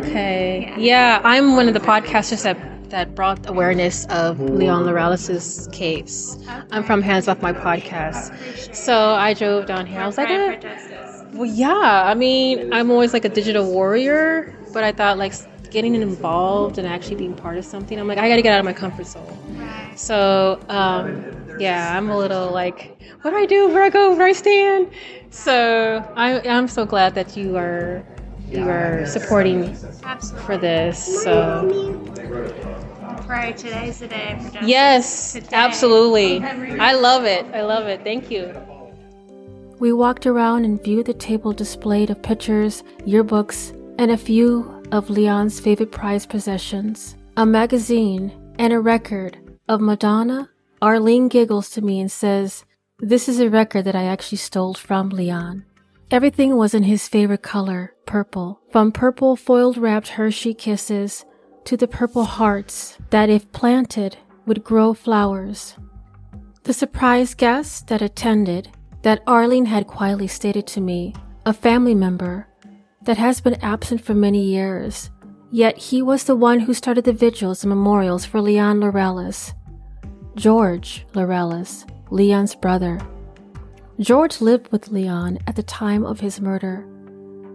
Okay. 0.06 0.72
Yeah, 0.78 1.20
I'm 1.24 1.56
one 1.56 1.66
of 1.66 1.74
the 1.74 1.80
podcasters 1.80 2.44
that 2.44 2.56
that 2.90 3.16
brought 3.16 3.48
awareness 3.50 4.06
of 4.06 4.38
Leon 4.38 4.84
Laureles' 4.84 5.70
case. 5.72 6.38
I'm 6.70 6.84
from 6.84 7.02
Hands 7.02 7.26
Off 7.26 7.42
My 7.42 7.52
Podcast. 7.52 8.32
So 8.76 8.94
I 9.14 9.34
drove 9.34 9.66
down 9.66 9.84
here. 9.86 10.00
I 10.00 10.06
was 10.06 10.16
like, 10.16 10.30
eh, 10.30 10.54
well, 11.32 11.44
yeah. 11.50 12.04
I 12.06 12.14
mean, 12.14 12.72
I'm 12.72 12.92
always 12.92 13.12
like 13.12 13.24
a 13.24 13.28
digital 13.28 13.66
warrior, 13.66 14.54
but 14.72 14.84
I 14.84 14.92
thought 14.92 15.18
like 15.18 15.34
getting 15.70 15.94
involved 15.96 16.78
and 16.78 16.86
actually 16.86 17.16
being 17.16 17.34
part 17.34 17.58
of 17.58 17.64
something, 17.64 17.98
I'm 17.98 18.06
like, 18.06 18.18
I 18.18 18.28
got 18.28 18.36
to 18.36 18.42
get 18.42 18.52
out 18.54 18.60
of 18.60 18.64
my 18.64 18.72
comfort 18.72 19.06
zone. 19.06 19.47
Right. 19.98 20.04
So, 20.06 20.60
um, 20.68 21.58
yeah, 21.58 21.96
I'm 21.96 22.08
a 22.10 22.16
little 22.16 22.52
like, 22.52 23.00
what 23.22 23.32
do 23.32 23.36
I 23.36 23.46
do? 23.46 23.68
Where 23.68 23.82
I 23.82 23.90
go? 23.90 24.14
Where 24.14 24.28
I 24.28 24.32
stand? 24.32 24.90
So 25.30 26.04
I, 26.16 26.40
I'm 26.48 26.68
so 26.68 26.86
glad 26.86 27.14
that 27.16 27.36
you 27.36 27.56
are 27.56 28.04
you 28.48 28.66
are 28.68 29.04
supporting 29.04 29.76
Absolutely. 30.04 30.46
for 30.46 30.56
this. 30.56 31.22
So 31.24 32.04
Pray 33.26 33.52
today's 33.52 33.98
the 33.98 34.08
day 34.08 34.40
for 34.40 34.64
yes, 34.64 35.34
Today. 35.34 35.48
absolutely. 35.52 36.42
I 36.80 36.94
love 36.94 37.24
it. 37.24 37.44
I 37.52 37.60
love 37.60 37.86
it. 37.86 38.02
Thank 38.02 38.30
you. 38.30 38.54
We 39.80 39.92
walked 39.92 40.26
around 40.26 40.64
and 40.64 40.82
viewed 40.82 41.06
the 41.06 41.14
table 41.14 41.52
displayed 41.52 42.08
of 42.08 42.22
pictures, 42.22 42.82
yearbooks, 43.00 43.74
and 43.98 44.10
a 44.10 44.16
few 44.16 44.82
of 44.92 45.10
Leon's 45.10 45.60
favorite 45.60 45.92
prized 45.92 46.30
possessions 46.30 47.16
a 47.36 47.44
magazine 47.44 48.32
and 48.58 48.72
a 48.72 48.80
record 48.80 49.36
of 49.68 49.80
Madonna. 49.80 50.50
Arlene 50.80 51.28
giggles 51.28 51.70
to 51.70 51.82
me 51.82 52.00
and 52.00 52.10
says, 52.10 52.64
This 53.00 53.28
is 53.28 53.40
a 53.40 53.50
record 53.50 53.84
that 53.84 53.96
I 53.96 54.04
actually 54.04 54.38
stole 54.38 54.74
from 54.74 55.08
Leon. 55.10 55.64
Everything 56.10 56.56
was 56.56 56.72
in 56.72 56.84
his 56.84 57.06
favorite 57.06 57.42
color, 57.42 57.94
purple. 58.06 58.60
From 58.70 58.92
purple 58.92 59.36
foiled 59.36 59.76
wrapped 59.76 60.08
Hershey 60.08 60.54
kisses 60.54 61.24
to 61.64 61.76
the 61.76 61.88
purple 61.88 62.24
hearts 62.24 62.96
that, 63.10 63.28
if 63.28 63.52
planted, 63.52 64.16
would 64.46 64.64
grow 64.64 64.94
flowers. 64.94 65.76
The 66.62 66.72
surprise 66.72 67.34
guest 67.34 67.88
that 67.88 68.00
attended, 68.00 68.70
that 69.02 69.22
Arlene 69.26 69.66
had 69.66 69.86
quietly 69.86 70.28
stated 70.28 70.66
to 70.68 70.80
me, 70.80 71.14
a 71.44 71.52
family 71.52 71.94
member 71.94 72.48
that 73.02 73.18
has 73.18 73.40
been 73.40 73.62
absent 73.62 74.02
for 74.02 74.14
many 74.14 74.42
years, 74.42 75.10
yet 75.50 75.76
he 75.76 76.02
was 76.02 76.24
the 76.24 76.36
one 76.36 76.60
who 76.60 76.74
started 76.74 77.04
the 77.04 77.12
vigils 77.12 77.64
and 77.64 77.70
memorials 77.70 78.24
for 78.24 78.40
Leon 78.40 78.80
Laureles. 78.80 79.52
George 80.38 81.04
Laureles, 81.14 81.84
Leon's 82.12 82.54
brother. 82.54 83.00
George 83.98 84.40
lived 84.40 84.70
with 84.70 84.86
Leon 84.86 85.40
at 85.48 85.56
the 85.56 85.64
time 85.64 86.06
of 86.06 86.20
his 86.20 86.40
murder 86.40 86.86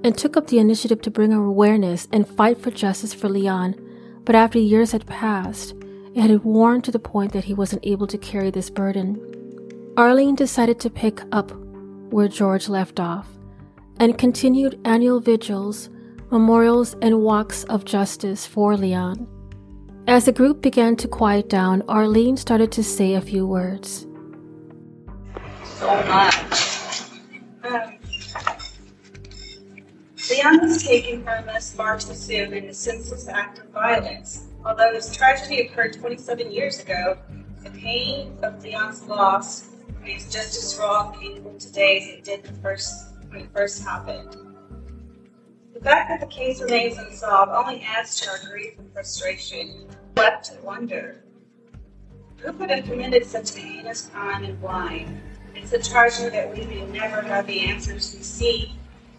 and 0.03 0.17
took 0.17 0.35
up 0.35 0.47
the 0.47 0.59
initiative 0.59 1.01
to 1.03 1.09
bring 1.09 1.31
awareness 1.31 2.09
and 2.11 2.27
fight 2.27 2.57
for 2.57 2.71
justice 2.71 3.13
for 3.13 3.29
Leon, 3.29 3.73
but 4.25 4.35
after 4.35 4.59
years 4.59 4.91
had 4.91 5.07
passed, 5.07 5.73
it 6.13 6.29
had 6.29 6.43
worn 6.43 6.81
to 6.81 6.91
the 6.91 6.99
point 6.99 7.31
that 7.31 7.45
he 7.45 7.53
wasn't 7.53 7.87
able 7.87 8.05
to 8.05 8.17
carry 8.17 8.51
this 8.51 8.69
burden. 8.69 9.17
Arlene 9.95 10.35
decided 10.35 10.77
to 10.81 10.89
pick 10.89 11.21
up 11.31 11.53
where 12.11 12.27
George 12.27 12.67
left 12.67 12.99
off 12.99 13.29
and 14.01 14.17
continued 14.17 14.77
annual 14.83 15.21
vigils, 15.21 15.89
memorials, 16.31 16.97
and 17.01 17.21
walks 17.21 17.63
of 17.65 17.85
justice 17.85 18.45
for 18.45 18.75
Leon. 18.75 19.25
As 20.05 20.25
the 20.25 20.33
group 20.33 20.61
began 20.61 20.97
to 20.97 21.07
quiet 21.07 21.49
down, 21.49 21.81
Arlene 21.87 22.35
started 22.35 22.73
to 22.73 22.83
say 22.83 23.13
a 23.13 23.21
few 23.21 23.47
words. 23.47 24.05
So 25.63 25.87
much. 26.07 26.35
Um, 27.63 27.97
taken 30.79 31.23
from 31.23 31.47
us 31.47 31.73
far 31.73 31.97
too 31.99 32.13
soon 32.13 32.53
in 32.53 32.65
a 32.65 32.73
senseless 32.73 33.29
act 33.29 33.59
of 33.59 33.67
violence. 33.67 34.47
Although 34.65 34.91
this 34.91 35.15
tragedy 35.15 35.61
occurred 35.61 35.93
27 35.93 36.51
years 36.51 36.81
ago, 36.81 37.17
the 37.63 37.71
pain 37.71 38.37
of 38.43 38.61
Leon's 38.61 39.05
loss 39.07 39.69
remains 39.99 40.29
just 40.31 40.57
as 40.57 40.77
raw 40.77 41.11
and 41.11 41.21
painful 41.21 41.57
today 41.57 41.97
as 41.97 42.07
it 42.09 42.23
did 42.25 42.43
the 42.43 42.53
first 42.61 43.13
when 43.29 43.41
it 43.41 43.49
first 43.53 43.83
happened. 43.83 44.52
The 45.83 45.89
fact 45.89 46.07
that 46.07 46.21
the 46.21 46.33
case 46.33 46.61
remains 46.61 46.97
unsolved 46.97 47.51
only 47.51 47.81
adds 47.81 48.17
to 48.21 48.29
our 48.29 48.37
grief 48.49 48.79
and 48.79 48.89
frustration. 48.93 49.85
Left 50.15 50.45
to 50.45 50.61
wonder. 50.61 51.25
Who 52.37 52.53
could 52.53 52.69
have 52.69 52.85
committed 52.85 53.25
such 53.25 53.53
a 53.57 53.59
heinous 53.59 54.07
crime 54.07 54.45
and 54.45 54.61
why? 54.61 55.05
It's 55.53 55.73
a 55.73 55.83
tragedy 55.83 56.29
that 56.29 56.55
we 56.55 56.63
may 56.67 56.85
never 56.85 57.21
have 57.23 57.47
the 57.47 57.59
answers 57.59 58.15
we 58.15 58.23
seek, 58.23 58.69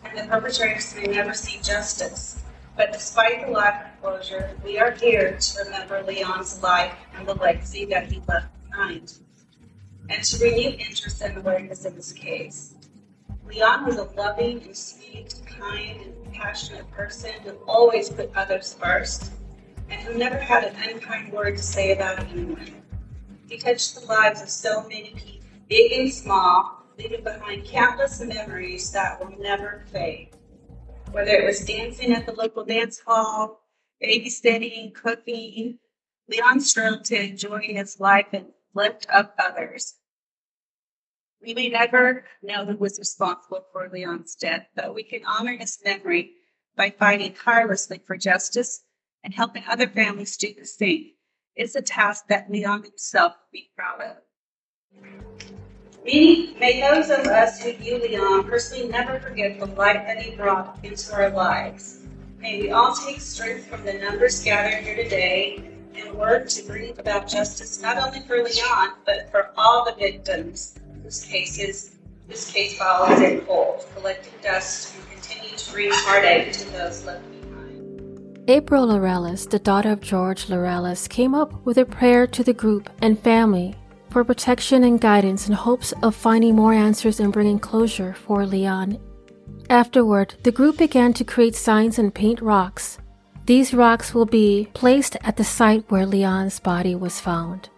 and 0.07 0.17
the 0.17 0.23
perpetrators 0.23 0.95
may 0.95 1.05
never 1.05 1.35
see 1.35 1.61
justice. 1.61 2.43
But 2.79 2.95
despite 2.95 3.45
the 3.45 3.53
lack 3.53 3.85
of 3.85 4.01
closure, 4.01 4.57
we 4.65 4.79
are 4.79 4.93
here 4.93 5.37
to 5.39 5.65
remember 5.65 6.03
Leon's 6.03 6.63
life 6.63 6.95
and 7.15 7.29
the 7.29 7.35
legacy 7.35 7.85
that 7.87 8.11
he 8.11 8.23
left 8.27 8.49
behind, 8.71 9.13
and 10.09 10.25
to 10.25 10.43
renew 10.43 10.79
interest 10.79 11.21
and 11.21 11.37
awareness 11.37 11.85
in 11.85 11.95
this 11.95 12.15
case. 12.15 12.73
Leon 13.47 13.85
was 13.85 13.97
a 13.97 14.05
loving 14.17 14.63
and 14.63 14.75
sweet, 14.75 15.35
kind, 15.47 16.01
and 16.01 16.24
passionate 16.35 16.91
person 16.91 17.33
who 17.45 17.53
always 17.67 18.11
put 18.11 18.31
others 18.35 18.75
first 18.75 19.33
and 19.89 20.01
who 20.03 20.19
never 20.19 20.39
had 20.39 20.65
an 20.65 20.77
unkind 20.77 21.33
word 21.33 21.57
to 21.57 21.63
say 21.63 21.93
about 21.93 22.19
anyone. 22.31 22.83
He 23.49 23.57
touched 23.57 23.95
the 23.95 24.07
lives 24.07 24.43
of 24.43 24.49
so 24.49 24.83
many 24.83 25.15
people, 25.17 25.47
big 25.69 25.93
and 25.93 26.13
small, 26.13 26.83
leaving 26.99 27.23
behind 27.23 27.65
countless 27.65 28.21
memories 28.21 28.91
that 28.93 29.21
will 29.21 29.39
never 29.39 29.85
fade. 29.93 30.31
Whether 31.13 31.33
it 31.33 31.45
was 31.45 31.65
dancing 31.65 32.13
at 32.13 32.27
the 32.27 32.33
local 32.33 32.65
dance 32.65 33.01
hall, 33.07 33.61
babysitting, 34.03 34.95
cooking, 34.95 35.79
Leon 36.29 36.61
strove 36.61 37.03
to 37.05 37.21
enjoy 37.21 37.61
his 37.61 38.01
life 38.01 38.27
and 38.33 38.47
lift 38.75 39.07
up 39.13 39.35
others. 39.39 39.95
We 41.45 41.53
may 41.53 41.69
never 41.69 42.25
know 42.43 42.65
who 42.65 42.77
was 42.77 42.99
responsible 42.99 43.67
for 43.71 43.91
Leon's 43.93 44.35
death, 44.35 44.67
but 44.75 44.95
we 44.95 45.03
can 45.03 45.27
honor 45.27 45.57
his 45.59 45.79
memory 45.85 46.33
by 46.75 46.89
fighting 46.89 47.35
tirelessly 47.35 48.01
for 48.07 48.17
justice 48.17 48.83
and 49.23 49.35
helping 49.35 49.63
other 49.69 49.87
families 49.87 50.39
do 50.39 50.55
the 50.59 50.65
same. 50.65 51.11
It's 51.55 51.75
a 51.75 51.83
task 51.83 52.25
that 52.29 52.51
Leon 52.51 52.85
himself 52.85 53.33
will 53.33 53.49
be 53.53 53.71
proud 53.77 54.01
of. 54.01 54.17
May 56.05 56.81
those 56.81 57.11
of 57.11 57.27
us 57.27 57.63
who 57.63 57.75
view 57.75 57.99
Leon 57.99 58.45
personally 58.45 58.89
never 58.89 59.21
forget 59.21 59.59
the 59.59 59.67
light 59.67 60.07
that 60.07 60.23
he 60.23 60.35
brought 60.37 60.79
into 60.83 61.13
our 61.13 61.29
lives. 61.29 62.07
May 62.39 62.63
we 62.63 62.71
all 62.71 62.95
take 62.95 63.21
strength 63.21 63.67
from 63.67 63.85
the 63.85 63.93
numbers 63.93 64.43
gathered 64.43 64.83
here 64.83 64.97
today 64.97 65.71
and 65.95 66.15
work 66.15 66.49
to 66.49 66.63
bring 66.65 66.99
about 66.99 67.29
justice 67.29 67.83
not 67.83 67.99
only 67.99 68.21
for 68.21 68.43
Leon, 68.43 68.95
but 69.05 69.31
for 69.31 69.51
all 69.57 69.85
the 69.85 69.95
victims 69.95 70.79
whose 71.05 71.23
cases 71.25 71.95
this 72.27 72.51
case 72.51 72.81
in 72.81 73.41
cold, 73.43 73.85
collecting 73.95 74.33
dust 74.43 74.95
and 74.97 75.11
continue 75.11 75.57
to 75.57 75.73
bring 75.73 75.91
heartache 75.93 76.53
to 76.53 76.65
those 76.71 77.05
left 77.05 77.23
behind. 77.43 78.45
April 78.49 78.87
Laureles, 78.87 79.49
the 79.49 79.59
daughter 79.59 79.91
of 79.91 80.01
George 80.01 80.47
Laureles, 80.47 81.07
came 81.07 81.35
up 81.35 81.53
with 81.67 81.77
a 81.77 81.85
prayer 81.85 82.27
to 82.29 82.43
the 82.43 82.55
group 82.55 82.89
and 83.03 83.19
family 83.19 83.77
for 84.09 84.25
protection 84.25 84.85
and 84.85 85.01
guidance 85.01 85.49
in 85.49 85.53
hopes 85.53 85.93
of 86.03 86.15
finding 86.15 86.55
more 86.55 86.73
answers 86.73 87.21
and 87.21 87.33
bringing 87.33 87.59
closure 87.59 88.15
for 88.15 88.47
Leon. 88.47 88.99
Afterward, 89.69 90.35
the 90.45 90.53
group 90.53 90.79
began 90.79 91.13
to 91.13 91.25
create 91.25 91.55
signs 91.55 91.99
and 91.99 92.15
paint 92.15 92.41
rocks. 92.41 92.99
These 93.45 93.75
rocks 93.75 94.15
will 94.15 94.27
be 94.27 94.69
placed 94.73 95.17
at 95.23 95.37
the 95.37 95.45
site 95.45 95.85
where 95.91 96.07
Leon's 96.07 96.61
body 96.61 96.95
was 96.95 97.21
found. 97.21 97.69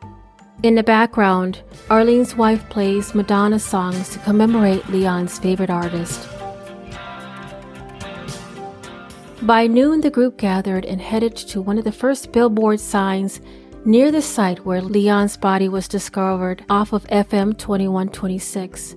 In 0.62 0.75
the 0.75 0.83
background, 0.83 1.62
Arlene's 1.90 2.35
wife 2.35 2.66
plays 2.71 3.14
Madonna 3.14 3.59
songs 3.59 4.09
to 4.11 4.19
commemorate 4.21 4.88
Leon's 4.88 5.38
favorite 5.38 5.69
artist. 5.69 6.27
By 9.42 9.66
noon, 9.66 10.01
the 10.01 10.11
group 10.11 10.38
gathered 10.38 10.87
and 10.87 11.01
headed 11.01 11.37
to 11.37 11.61
one 11.61 11.77
of 11.77 11.85
the 11.85 11.92
first 11.92 12.33
billboard 12.33 12.81
signs 12.81 13.42
near 13.85 14.11
the 14.11 14.23
site 14.23 14.64
where 14.64 14.81
Leon's 14.81 15.37
body 15.37 15.69
was 15.69 15.88
discovered 15.88 16.64
off 16.71 16.95
of 16.95 17.05
FM 17.09 17.57
2126. 17.59 18.97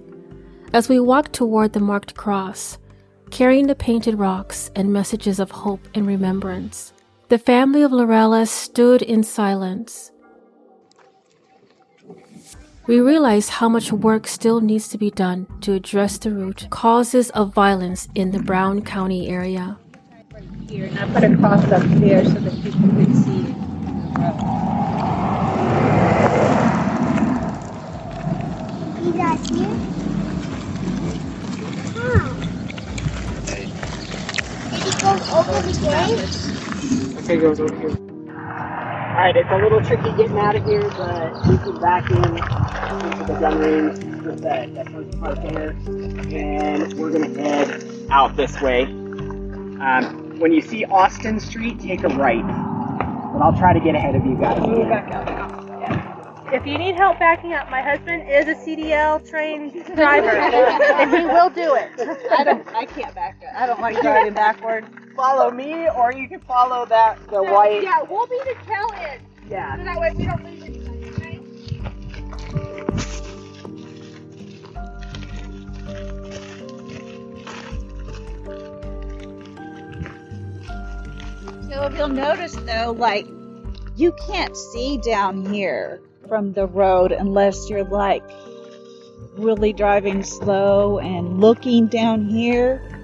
As 0.72 0.88
we 0.88 1.00
walked 1.02 1.34
toward 1.34 1.74
the 1.74 1.82
marked 1.82 2.16
cross, 2.16 2.78
carrying 3.32 3.68
the 3.68 3.76
painted 3.76 4.18
rocks 4.18 4.72
and 4.76 4.94
messages 4.94 5.40
of 5.40 5.52
hope 5.52 5.86
and 5.94 6.08
remembrance, 6.08 6.94
the 7.28 7.38
family 7.38 7.82
of 7.82 7.92
Laureles 7.92 8.48
stood 8.48 9.02
in 9.02 9.24
silence 9.24 10.12
we 12.90 13.00
realize 13.00 13.50
how 13.50 13.70
much 13.70 13.92
work 13.92 14.26
still 14.26 14.62
needs 14.62 14.88
to 14.88 14.98
be 14.98 15.12
done 15.12 15.46
to 15.62 15.74
address 15.74 16.18
the 16.18 16.32
root 16.32 16.66
causes 16.72 17.30
of 17.32 17.54
violence 17.54 18.08
in 18.16 18.32
the 18.32 18.40
Brown 18.40 18.82
County 18.82 19.30
area. 19.30 19.78
Here, 20.68 20.86
and 20.86 20.98
I 20.98 21.06
put 21.14 21.24
a 21.24 21.38
cross 21.38 21.64
up 21.66 21.84
there 22.00 22.26
so 22.26 22.32
that 22.32 22.64
people 22.64 22.90
could 22.90 23.16
see 23.16 23.42
it. 23.42 23.56
You 29.06 29.14
guys 29.14 29.48
here? 29.48 29.70
How? 31.94 32.26
Did 34.72 34.82
he 34.82 34.92
go 35.00 35.12
over 35.38 35.62
the 35.62 35.74
gate? 35.86 37.24
Okay, 37.24 37.38
goes 37.38 37.60
over 37.60 37.76
here. 37.82 38.09
Alright, 39.20 39.36
it's 39.36 39.50
a 39.52 39.58
little 39.58 39.82
tricky 39.82 40.16
getting 40.16 40.40
out 40.40 40.56
of 40.56 40.64
here, 40.64 40.90
but 40.92 41.46
we 41.46 41.58
can 41.58 41.78
back 41.82 42.10
in 42.10 42.24
into 42.24 43.34
the 43.34 43.38
gun 43.38 43.60
range 43.60 44.24
with 44.24 44.42
that, 44.44 44.74
that 44.76 44.90
first 44.94 45.20
part 45.20 45.42
there. 45.42 45.72
And 46.32 46.94
we're 46.94 47.10
going 47.10 47.34
to 47.34 47.42
head 47.42 47.84
out 48.12 48.38
this 48.38 48.62
way. 48.62 48.84
Um, 48.84 50.40
when 50.40 50.54
you 50.54 50.62
see 50.62 50.86
Austin 50.86 51.42
Street, 51.42 51.82
take 51.82 52.04
a 52.04 52.08
right. 52.08 52.48
But 53.34 53.42
I'll 53.42 53.58
try 53.58 53.74
to 53.74 53.82
get 53.82 53.94
ahead 53.94 54.16
of 54.16 54.26
you 54.26 54.38
guys. 54.38 54.58
Move 54.62 54.88
back 54.88 55.14
up. 55.14 56.54
If 56.54 56.66
you 56.66 56.78
need 56.78 56.96
help 56.96 57.20
backing 57.20 57.52
up, 57.52 57.70
my 57.70 57.82
husband 57.82 58.24
is 58.30 58.48
a 58.48 58.56
CDL 58.56 59.30
trained 59.30 59.74
driver, 59.96 60.30
and 60.30 61.12
he 61.14 61.26
will 61.26 61.50
do 61.50 61.76
it. 61.76 61.92
I 62.32 62.46
don't. 62.46 62.66
I 62.70 62.86
can't 62.86 63.14
back 63.14 63.44
up. 63.46 63.54
I 63.54 63.66
don't 63.68 63.82
like 63.82 64.00
driving 64.00 64.34
backwards. 64.34 64.88
Follow 65.20 65.52
me, 65.52 65.90
or 65.90 66.14
you 66.14 66.30
can 66.30 66.40
follow 66.40 66.86
that 66.86 67.20
the 67.28 67.44
white. 67.44 67.84
Yeah, 67.84 68.04
we'll 68.10 68.26
be 68.26 68.40
the 68.46 68.56
tail 68.66 68.90
end. 68.96 69.22
Yeah. 69.50 69.76
So 69.76 69.84
that 69.84 70.00
way 70.00 70.14
we 70.16 70.24
don't 70.24 70.46
lose 70.46 70.64
anybody. 70.64 71.10
Okay? 71.10 71.42
So 81.70 81.84
if 81.84 81.98
you'll 81.98 82.08
notice 82.08 82.56
though, 82.56 82.96
like 82.98 83.28
you 83.98 84.14
can't 84.26 84.56
see 84.56 85.00
down 85.00 85.46
here 85.54 86.00
from 86.30 86.54
the 86.54 86.66
road 86.66 87.12
unless 87.12 87.70
you're 87.70 87.84
like 87.84 88.24
really 89.34 89.74
driving 89.74 90.24
slow 90.24 91.00
and 91.00 91.42
looking 91.42 91.88
down 91.88 92.30
here. 92.30 92.99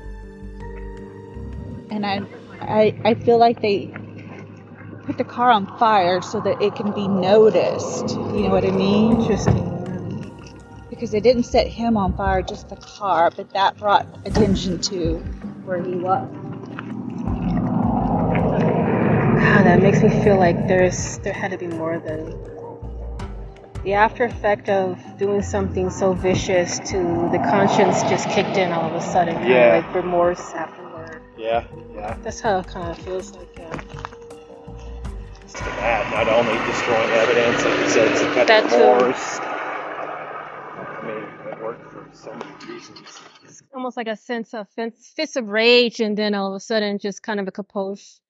And 1.90 2.06
I, 2.06 2.22
I, 2.62 3.00
I 3.04 3.14
feel 3.16 3.38
like 3.38 3.62
they 3.62 3.94
put 5.06 5.18
the 5.18 5.24
car 5.24 5.52
on 5.52 5.68
fire 5.78 6.22
so 6.22 6.40
that 6.42 6.62
it 6.62 6.76
can 6.76 6.92
be 6.94 7.08
noticed. 7.08 8.10
You 8.10 8.44
know 8.44 8.50
what 8.50 8.66
I 8.66 8.72
mean? 8.72 9.22
Interesting. 9.22 9.72
because 10.90 11.12
they 11.12 11.20
didn't 11.20 11.44
set 11.44 11.68
him 11.68 11.98
on 11.98 12.16
fire, 12.16 12.42
just 12.42 12.70
the 12.70 12.76
car, 12.78 13.32
but 13.36 13.50
that 13.52 13.78
brought 13.78 14.08
attention 14.26 14.80
to 14.82 15.18
where 15.66 15.84
he 15.84 15.96
was. 15.96 16.28
God, 19.40 19.66
that 19.66 19.82
makes 19.82 20.02
me 20.02 20.10
feel 20.24 20.38
like 20.38 20.68
there's 20.68 21.18
there 21.20 21.34
had 21.34 21.52
to 21.52 21.58
be 21.58 21.68
more 21.68 22.00
than 22.00 22.34
the 23.84 23.94
after 23.94 24.24
effect 24.24 24.70
of 24.70 24.98
doing 25.20 25.42
something 25.44 25.90
so 25.92 26.14
vicious 26.14 26.80
to 26.80 27.30
the 27.32 27.40
conscience 27.50 28.02
just 28.04 28.28
kicked 28.30 28.58
in 28.58 28.72
all 28.72 28.90
of 28.90 28.96
a 28.96 29.02
sudden, 29.02 29.36
kind 29.36 29.54
of 29.54 29.86
like 29.86 29.96
remorse 29.96 30.40
afterward. 30.54 30.85
Yeah, 31.46 31.68
yeah. 31.96 32.18
That's 32.24 32.42
how 32.42 32.60
it 32.60 32.68
kind 32.68 32.92
of 32.92 32.98
feels 33.00 33.32
like. 33.34 33.50
Yeah. 33.58 33.82
It's 35.44 35.54
too 35.54 35.62
bad. 35.62 36.12
Not 36.12 36.28
only 36.30 36.58
destroying 36.66 37.12
evidence, 37.12 37.64
like 37.66 37.80
you 37.82 37.90
said, 37.90 38.12
it's 38.12 38.22
a 38.22 38.26
kind 38.26 38.50
That 38.50 38.66
of 38.66 38.72
too. 38.72 38.78
remorse. 38.78 39.40
I 40.76 41.08
mean, 41.08 41.54
it 41.54 41.64
worked 41.64 41.92
for 41.94 42.10
so 42.14 42.34
many 42.34 42.74
reasons. 42.74 43.22
Almost 43.76 43.98
like 43.98 44.08
a 44.08 44.16
sense 44.18 44.56
of 44.56 44.68
fits 44.70 45.10
fits 45.16 45.36
of 45.36 45.48
rage, 45.50 46.02
and 46.02 46.18
then 46.18 46.36
all 46.36 46.50
of 46.50 46.56
a 46.58 46.60
sudden, 46.62 47.00
just 47.00 47.24
kind 47.24 47.40
of 47.40 47.48
a 47.48 47.52
compose. 47.52 48.22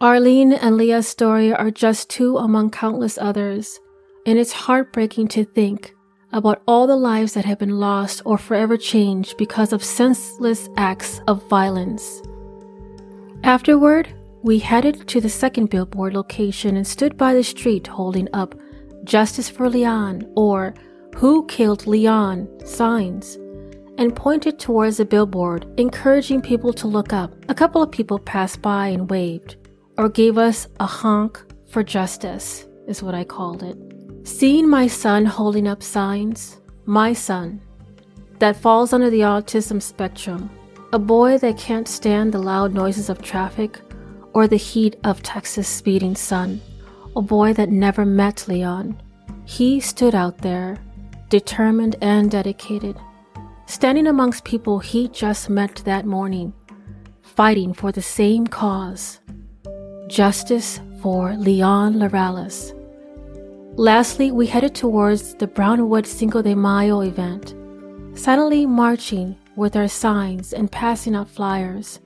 Arlene 0.00 0.52
and 0.52 0.76
Leah's 0.76 1.08
story 1.08 1.54
are 1.54 1.72
just 1.72 2.10
two 2.10 2.36
among 2.38 2.70
countless 2.70 3.18
others, 3.18 3.80
and 4.26 4.38
it's 4.38 4.52
heartbreaking 4.52 5.28
to 5.28 5.44
think 5.44 5.95
about 6.32 6.62
all 6.66 6.86
the 6.86 6.96
lives 6.96 7.34
that 7.34 7.44
have 7.44 7.58
been 7.58 7.78
lost 7.78 8.22
or 8.24 8.38
forever 8.38 8.76
changed 8.76 9.36
because 9.36 9.72
of 9.72 9.82
senseless 9.82 10.68
acts 10.76 11.20
of 11.26 11.48
violence. 11.48 12.22
Afterward, 13.42 14.12
we 14.42 14.58
headed 14.58 15.08
to 15.08 15.20
the 15.20 15.28
second 15.28 15.70
billboard 15.70 16.14
location 16.14 16.76
and 16.76 16.86
stood 16.86 17.16
by 17.16 17.34
the 17.34 17.44
street 17.44 17.86
holding 17.86 18.28
up 18.32 18.54
Justice 19.04 19.48
for 19.48 19.68
Leon 19.68 20.22
or 20.36 20.74
Who 21.16 21.46
Killed 21.46 21.86
Leon 21.86 22.48
signs 22.64 23.38
and 23.98 24.14
pointed 24.14 24.58
towards 24.58 24.98
the 24.98 25.04
billboard, 25.04 25.66
encouraging 25.78 26.42
people 26.42 26.72
to 26.74 26.86
look 26.86 27.12
up. 27.12 27.34
A 27.48 27.54
couple 27.54 27.82
of 27.82 27.90
people 27.90 28.18
passed 28.18 28.60
by 28.60 28.88
and 28.88 29.08
waved, 29.08 29.56
or 29.96 30.08
gave 30.08 30.36
us 30.38 30.68
a 30.80 30.86
honk 30.86 31.42
for 31.70 31.82
justice, 31.82 32.66
is 32.86 33.02
what 33.02 33.14
I 33.14 33.24
called 33.24 33.62
it. 33.62 33.95
Seeing 34.26 34.68
my 34.68 34.88
son 34.88 35.24
holding 35.24 35.68
up 35.68 35.84
signs, 35.84 36.60
my 36.84 37.12
son, 37.12 37.60
that 38.40 38.56
falls 38.56 38.92
under 38.92 39.08
the 39.08 39.20
autism 39.20 39.80
spectrum, 39.80 40.50
a 40.92 40.98
boy 40.98 41.38
that 41.38 41.56
can't 41.56 41.86
stand 41.86 42.32
the 42.32 42.40
loud 42.40 42.74
noises 42.74 43.08
of 43.08 43.22
traffic 43.22 43.78
or 44.34 44.48
the 44.48 44.56
heat 44.56 44.96
of 45.04 45.22
Texas 45.22 45.68
speeding 45.68 46.16
sun, 46.16 46.60
a 47.14 47.22
boy 47.22 47.52
that 47.52 47.70
never 47.70 48.04
met 48.04 48.48
Leon. 48.48 49.00
He 49.44 49.78
stood 49.78 50.16
out 50.16 50.38
there, 50.38 50.76
determined 51.28 51.94
and 52.02 52.28
dedicated, 52.28 52.96
standing 53.66 54.08
amongst 54.08 54.44
people 54.44 54.80
he 54.80 55.06
just 55.06 55.48
met 55.48 55.76
that 55.84 56.04
morning, 56.04 56.52
fighting 57.22 57.72
for 57.72 57.92
the 57.92 58.02
same 58.02 58.44
cause 58.48 59.20
justice 60.08 60.80
for 61.00 61.36
Leon 61.36 61.94
Laureles. 61.94 62.75
Lastly, 63.78 64.32
we 64.32 64.46
headed 64.46 64.74
towards 64.74 65.34
the 65.34 65.46
Brownwood 65.46 66.06
Cinco 66.06 66.40
de 66.40 66.56
Mayo 66.56 67.02
event, 67.02 67.54
silently 68.18 68.64
marching 68.64 69.36
with 69.54 69.76
our 69.76 69.86
signs 69.86 70.54
and 70.54 70.72
passing 70.72 71.14
out 71.14 71.28
flyers. 71.28 72.00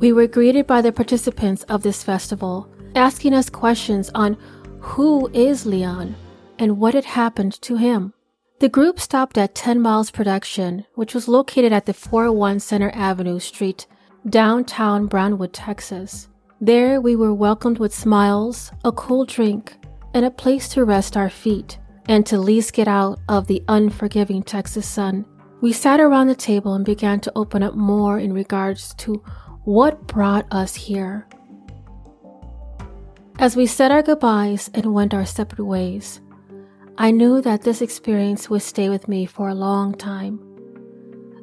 We 0.00 0.12
were 0.12 0.26
greeted 0.26 0.66
by 0.66 0.82
the 0.82 0.90
participants 0.90 1.62
of 1.64 1.84
this 1.84 2.02
festival, 2.02 2.68
asking 2.96 3.32
us 3.32 3.48
questions 3.48 4.10
on 4.12 4.36
who 4.80 5.30
is 5.32 5.64
Leon 5.64 6.16
and 6.58 6.78
what 6.78 6.94
had 6.94 7.04
happened 7.04 7.52
to 7.62 7.76
him. 7.76 8.12
The 8.58 8.68
group 8.68 8.98
stopped 8.98 9.38
at 9.38 9.54
10 9.54 9.80
Miles 9.80 10.10
Production, 10.10 10.84
which 10.96 11.14
was 11.14 11.28
located 11.28 11.72
at 11.72 11.86
the 11.86 11.94
401 11.94 12.58
Center 12.58 12.90
Avenue 12.92 13.38
Street, 13.38 13.86
downtown 14.28 15.06
Brownwood, 15.06 15.52
Texas. 15.52 16.28
There 16.60 17.00
we 17.00 17.14
were 17.14 17.32
welcomed 17.32 17.78
with 17.78 17.94
smiles, 17.94 18.72
a 18.84 18.90
cool 18.90 19.24
drink, 19.24 19.77
and 20.14 20.24
a 20.24 20.30
place 20.30 20.68
to 20.70 20.84
rest 20.84 21.16
our 21.16 21.30
feet 21.30 21.78
and 22.08 22.24
to 22.26 22.38
least 22.38 22.72
get 22.72 22.88
out 22.88 23.20
of 23.28 23.46
the 23.46 23.62
unforgiving 23.68 24.42
Texas 24.42 24.88
sun. 24.88 25.26
We 25.60 25.72
sat 25.72 26.00
around 26.00 26.28
the 26.28 26.34
table 26.34 26.74
and 26.74 26.84
began 26.84 27.20
to 27.20 27.32
open 27.36 27.62
up 27.62 27.74
more 27.74 28.18
in 28.18 28.32
regards 28.32 28.94
to 28.94 29.22
what 29.64 30.06
brought 30.06 30.46
us 30.50 30.74
here. 30.74 31.26
As 33.38 33.54
we 33.54 33.66
said 33.66 33.92
our 33.92 34.02
goodbyes 34.02 34.70
and 34.74 34.94
went 34.94 35.14
our 35.14 35.26
separate 35.26 35.64
ways, 35.64 36.20
I 36.96 37.12
knew 37.12 37.40
that 37.42 37.62
this 37.62 37.82
experience 37.82 38.50
would 38.50 38.62
stay 38.62 38.88
with 38.88 39.06
me 39.06 39.26
for 39.26 39.48
a 39.48 39.54
long 39.54 39.94
time. 39.94 40.40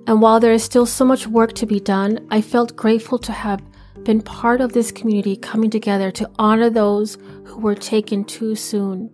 And 0.08 0.22
while 0.22 0.40
there 0.40 0.52
is 0.52 0.64
still 0.64 0.86
so 0.86 1.06
much 1.06 1.28
work 1.28 1.54
to 1.54 1.66
be 1.66 1.80
done, 1.80 2.28
I 2.30 2.42
felt 2.42 2.76
grateful 2.76 3.18
to 3.20 3.32
have 3.32 3.64
been 4.06 4.22
part 4.22 4.62
of 4.62 4.72
this 4.72 4.92
community 4.92 5.36
coming 5.36 5.70
together 5.70 6.12
to 6.12 6.30
honor 6.40 6.70
those 6.70 7.18
who 7.44 7.60
were 7.60 7.76
taken 7.76 8.24
too 8.24 8.56
soon. 8.56 9.10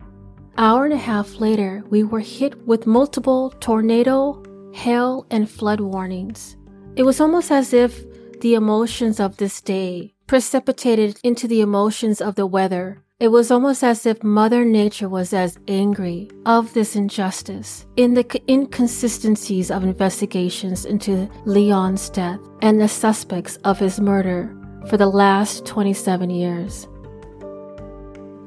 Hour 0.58 0.86
and 0.86 0.94
a 0.94 0.98
half 0.98 1.40
later, 1.40 1.84
we 1.90 2.04
were 2.04 2.20
hit 2.20 2.68
with 2.68 2.86
multiple 2.86 3.52
tornado, 3.62 4.44
hail, 4.74 5.26
and 5.32 5.50
flood 5.50 5.80
warnings. 5.80 6.58
It 6.96 7.04
was 7.04 7.22
almost 7.22 7.52
as 7.52 7.74
if 7.74 8.04
the 8.42 8.54
emotions 8.54 9.20
of 9.20 9.38
this 9.38 9.62
day 9.62 10.14
precipitated 10.28 11.20
into 11.24 11.48
the 11.48 11.62
emotions 11.62 12.22
of 12.22 12.36
the 12.36 12.46
weather. 12.46 13.02
It 13.20 13.30
was 13.30 13.52
almost 13.52 13.84
as 13.84 14.06
if 14.06 14.24
Mother 14.24 14.66
Nature 14.66 15.08
was 15.08 15.32
as 15.32 15.60
angry 15.68 16.30
of 16.46 16.74
this 16.74 16.96
injustice 16.96 17.86
in 17.96 18.14
the 18.14 18.42
inconsistencies 18.50 19.70
of 19.70 19.84
investigations 19.84 20.86
into 20.86 21.30
Leon's 21.46 22.10
death 22.10 22.40
and 22.62 22.82
the 22.82 22.88
suspects 22.88 23.58
of 23.58 23.78
his 23.78 24.00
murder 24.00 24.58
for 24.88 24.98
the 24.98 25.08
last 25.08 25.66
27 25.66 26.30
years. 26.30 26.88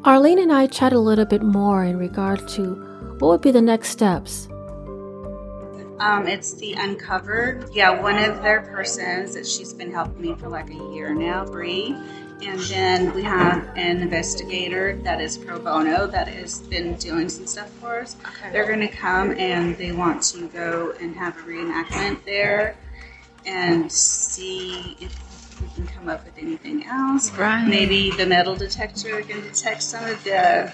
Arlene 0.04 0.38
and 0.38 0.52
I 0.52 0.66
chatted 0.66 0.96
a 0.96 1.00
little 1.00 1.24
bit 1.24 1.42
more 1.42 1.84
in 1.84 1.98
regard 1.98 2.46
to 2.48 2.74
what 3.18 3.28
would 3.28 3.40
be 3.40 3.50
the 3.50 3.62
next 3.62 3.88
steps. 3.88 4.48
Um, 5.98 6.26
it's 6.26 6.54
the 6.54 6.74
Uncovered. 6.74 7.70
Yeah, 7.72 8.00
one 8.02 8.18
of 8.18 8.42
their 8.42 8.62
persons 8.62 9.34
that 9.34 9.46
she's 9.46 9.72
been 9.72 9.90
helping 9.90 10.20
me 10.20 10.34
for 10.34 10.48
like 10.48 10.68
a 10.68 10.92
year 10.92 11.14
now, 11.14 11.46
Bree. 11.46 11.96
And 12.42 12.60
then 12.60 13.14
we 13.14 13.22
have 13.22 13.70
an 13.76 14.02
investigator 14.02 14.96
that 15.04 15.20
is 15.20 15.38
pro 15.38 15.58
bono 15.58 16.06
that 16.08 16.28
has 16.28 16.60
been 16.60 16.94
doing 16.96 17.28
some 17.30 17.46
stuff 17.46 17.70
for 17.80 18.00
us. 18.00 18.16
They're 18.52 18.66
going 18.66 18.80
to 18.80 18.88
come 18.88 19.30
and 19.38 19.76
they 19.78 19.92
want 19.92 20.22
to 20.24 20.48
go 20.48 20.92
and 21.00 21.16
have 21.16 21.38
a 21.38 21.42
reenactment 21.42 22.22
there 22.24 22.76
and 23.46 23.90
see 23.90 24.96
if 25.00 25.33
we 25.60 25.68
can 25.74 25.86
come 25.86 26.08
up 26.08 26.24
with 26.24 26.36
anything 26.38 26.84
else. 26.86 27.30
Right. 27.32 27.66
Maybe 27.66 28.10
the 28.12 28.26
metal 28.26 28.54
detector 28.56 29.22
can 29.22 29.40
detect 29.42 29.82
some 29.82 30.04
of 30.04 30.22
the 30.24 30.72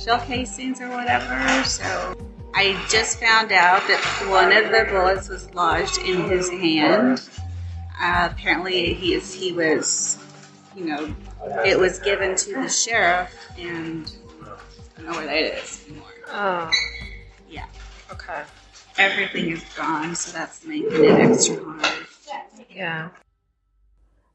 shell 0.00 0.20
casings 0.20 0.80
or 0.80 0.88
whatever. 0.88 1.64
So 1.64 2.16
I 2.54 2.82
just 2.88 3.18
found 3.20 3.52
out 3.52 3.80
that 3.88 4.26
one 4.30 4.52
of 4.52 4.70
the 4.70 4.86
bullets 4.90 5.28
was 5.28 5.52
lodged 5.54 5.98
in 5.98 6.28
his 6.28 6.48
hand. 6.50 7.28
Uh, 8.00 8.28
apparently, 8.30 8.94
he 8.94 9.14
is 9.14 9.32
he 9.34 9.52
was, 9.52 10.18
you 10.76 10.84
know, 10.84 11.14
it 11.64 11.78
was 11.78 11.98
given 11.98 12.36
to 12.36 12.54
the 12.62 12.68
sheriff, 12.68 13.34
and 13.58 14.10
I 14.42 15.02
don't 15.02 15.10
know 15.10 15.16
where 15.18 15.26
that 15.26 15.58
is 15.58 15.84
anymore. 15.88 16.06
Oh, 16.28 16.70
Yeah, 17.50 17.66
okay. 18.12 18.42
everything 18.98 19.50
is 19.50 19.64
gone, 19.76 20.14
so 20.14 20.30
that's 20.30 20.64
making 20.64 20.92
it 21.04 21.10
extra 21.10 21.56
hard. 21.64 22.06
Yeah. 22.70 23.08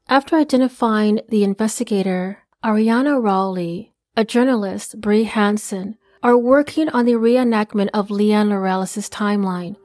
After 0.08 0.36
identifying 0.36 1.20
the 1.30 1.44
investigator, 1.44 2.40
Ariana 2.62 3.22
Rowley, 3.22 3.94
a 4.14 4.22
journalist, 4.22 5.00
Bree 5.00 5.24
Hansen, 5.24 5.96
are 6.22 6.36
working 6.36 6.90
on 6.90 7.06
the 7.06 7.12
reenactment 7.12 7.88
of 7.94 8.10
Leon 8.10 8.50
Laureles' 8.50 9.08
timeline. 9.08 9.76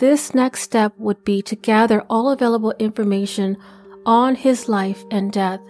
This 0.00 0.34
next 0.34 0.62
step 0.62 0.94
would 0.98 1.24
be 1.24 1.42
to 1.42 1.54
gather 1.54 2.00
all 2.10 2.30
available 2.30 2.74
information 2.80 3.56
on 4.04 4.34
his 4.34 4.68
life 4.68 5.04
and 5.12 5.30
death. 5.30 5.60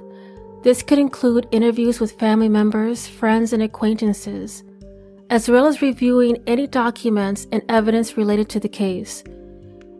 This 0.62 0.82
could 0.82 0.98
include 0.98 1.46
interviews 1.50 2.00
with 2.00 2.18
family 2.18 2.48
members, 2.48 3.06
friends, 3.06 3.52
and 3.52 3.62
acquaintances, 3.62 4.64
as 5.28 5.50
well 5.50 5.66
as 5.66 5.82
reviewing 5.82 6.42
any 6.46 6.66
documents 6.66 7.46
and 7.52 7.62
evidence 7.68 8.16
related 8.16 8.48
to 8.50 8.60
the 8.60 8.70
case. 8.70 9.22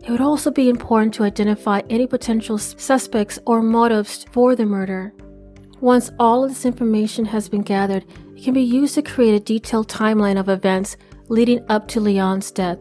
It 0.03 0.09
would 0.09 0.21
also 0.21 0.49
be 0.49 0.69
important 0.69 1.13
to 1.15 1.23
identify 1.23 1.81
any 1.89 2.07
potential 2.07 2.57
suspects 2.57 3.37
or 3.45 3.61
motives 3.61 4.25
for 4.31 4.55
the 4.55 4.65
murder. 4.65 5.13
Once 5.79 6.11
all 6.19 6.43
of 6.43 6.49
this 6.49 6.65
information 6.65 7.25
has 7.25 7.47
been 7.47 7.61
gathered, 7.61 8.05
it 8.35 8.43
can 8.43 8.53
be 8.53 8.61
used 8.61 8.95
to 8.95 9.01
create 9.01 9.35
a 9.35 9.39
detailed 9.39 9.87
timeline 9.87 10.39
of 10.39 10.49
events 10.49 10.97
leading 11.27 11.63
up 11.69 11.87
to 11.87 11.99
Leon's 11.99 12.51
death. 12.51 12.79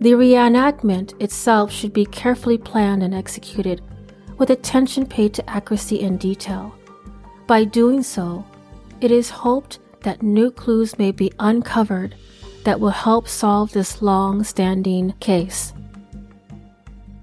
The 0.00 0.12
reenactment 0.12 1.20
itself 1.20 1.70
should 1.70 1.92
be 1.92 2.06
carefully 2.06 2.58
planned 2.58 3.02
and 3.02 3.14
executed, 3.14 3.82
with 4.38 4.50
attention 4.50 5.06
paid 5.06 5.34
to 5.34 5.50
accuracy 5.50 6.02
and 6.02 6.18
detail. 6.18 6.74
By 7.46 7.64
doing 7.64 8.02
so, 8.02 8.44
it 9.00 9.10
is 9.10 9.30
hoped 9.30 9.78
that 10.02 10.22
new 10.22 10.50
clues 10.50 10.98
may 10.98 11.12
be 11.12 11.32
uncovered 11.38 12.14
that 12.64 12.80
will 12.80 12.90
help 12.90 13.28
solve 13.28 13.72
this 13.72 14.02
long 14.02 14.42
standing 14.42 15.12
case. 15.20 15.72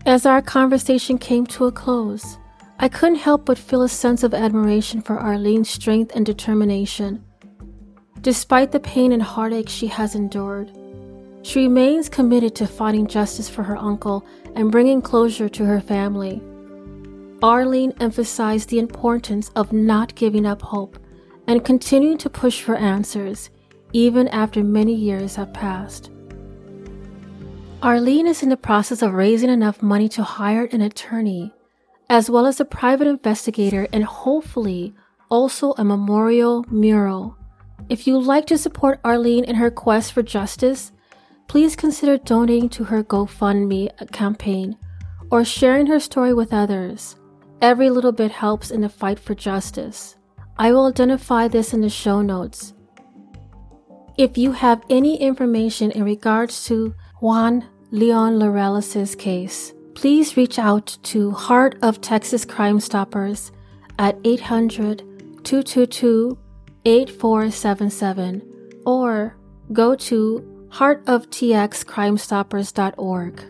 As 0.07 0.25
our 0.25 0.41
conversation 0.41 1.17
came 1.17 1.45
to 1.47 1.65
a 1.65 1.71
close, 1.73 2.37
I 2.79 2.87
couldn't 2.87 3.17
help 3.17 3.45
but 3.45 3.57
feel 3.57 3.81
a 3.81 3.89
sense 3.89 4.23
of 4.23 4.33
admiration 4.33 5.01
for 5.01 5.19
Arlene's 5.19 5.69
strength 5.69 6.13
and 6.15 6.25
determination. 6.25 7.25
Despite 8.21 8.71
the 8.71 8.79
pain 8.79 9.11
and 9.11 9.21
heartache 9.21 9.67
she 9.67 9.87
has 9.87 10.15
endured, 10.15 10.71
she 11.41 11.63
remains 11.63 12.07
committed 12.07 12.55
to 12.55 12.67
finding 12.67 13.05
justice 13.05 13.49
for 13.49 13.63
her 13.63 13.75
uncle 13.75 14.25
and 14.55 14.71
bringing 14.71 15.01
closure 15.01 15.49
to 15.49 15.65
her 15.65 15.81
family. 15.81 16.41
Arlene 17.43 17.91
emphasized 17.99 18.69
the 18.69 18.79
importance 18.79 19.49
of 19.57 19.73
not 19.73 20.15
giving 20.15 20.45
up 20.45 20.61
hope 20.61 20.97
and 21.47 21.65
continuing 21.65 22.17
to 22.19 22.29
push 22.29 22.61
for 22.61 22.77
answers 22.77 23.49
even 23.91 24.29
after 24.29 24.63
many 24.63 24.93
years 24.93 25.35
have 25.35 25.53
passed. 25.53 26.11
Arlene 27.83 28.25
is 28.25 28.41
in 28.41 28.49
the 28.49 28.57
process 28.57 29.03
of 29.03 29.13
raising 29.13 29.51
enough 29.51 29.83
money 29.83 30.09
to 30.09 30.23
hire 30.23 30.65
an 30.71 30.81
attorney, 30.81 31.53
as 32.09 32.27
well 32.27 32.47
as 32.47 32.59
a 32.59 32.65
private 32.65 33.05
investigator, 33.05 33.87
and 33.93 34.03
hopefully 34.03 34.95
also 35.29 35.73
a 35.73 35.83
memorial 35.83 36.65
mural. 36.71 37.37
If 37.87 38.07
you'd 38.07 38.25
like 38.25 38.47
to 38.47 38.57
support 38.57 38.99
Arlene 39.03 39.43
in 39.43 39.55
her 39.55 39.69
quest 39.69 40.13
for 40.13 40.23
justice, 40.23 40.91
please 41.47 41.75
consider 41.75 42.17
donating 42.17 42.67
to 42.69 42.83
her 42.85 43.03
GoFundMe 43.03 44.11
campaign 44.11 44.75
or 45.29 45.45
sharing 45.45 45.85
her 45.85 45.99
story 45.99 46.33
with 46.33 46.53
others. 46.53 47.15
Every 47.61 47.91
little 47.91 48.11
bit 48.11 48.31
helps 48.31 48.71
in 48.71 48.81
the 48.81 48.89
fight 48.89 49.19
for 49.19 49.35
justice. 49.35 50.15
I 50.57 50.71
will 50.71 50.87
identify 50.87 51.47
this 51.47 51.75
in 51.75 51.81
the 51.81 51.89
show 51.89 52.23
notes. 52.23 52.73
If 54.17 54.35
you 54.35 54.51
have 54.53 54.81
any 54.89 55.21
information 55.21 55.91
in 55.91 56.03
regards 56.03 56.65
to 56.65 56.95
Juan 57.19 57.67
Leon 57.89 58.37
Laureles' 58.37 59.17
case, 59.17 59.73
please 59.95 60.37
reach 60.37 60.59
out 60.59 60.99
to 61.01 61.31
Heart 61.31 61.79
of 61.81 61.99
Texas 61.99 62.45
Crime 62.45 62.79
Stoppers 62.79 63.51
at 63.97 64.19
800 64.23 64.99
222 65.43 66.37
8477 66.85 68.43
or 68.85 69.35
go 69.73 69.95
to 69.95 70.67
heartoftxcrimestoppers.org. 70.69 73.43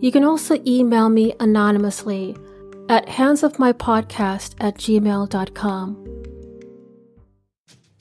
You 0.00 0.10
can 0.10 0.24
also 0.24 0.60
email 0.66 1.08
me 1.08 1.32
anonymously 1.38 2.34
at 2.88 3.06
handsoffmypodcast 3.06 4.56
at 4.58 4.78
gmail.com. 4.78 6.08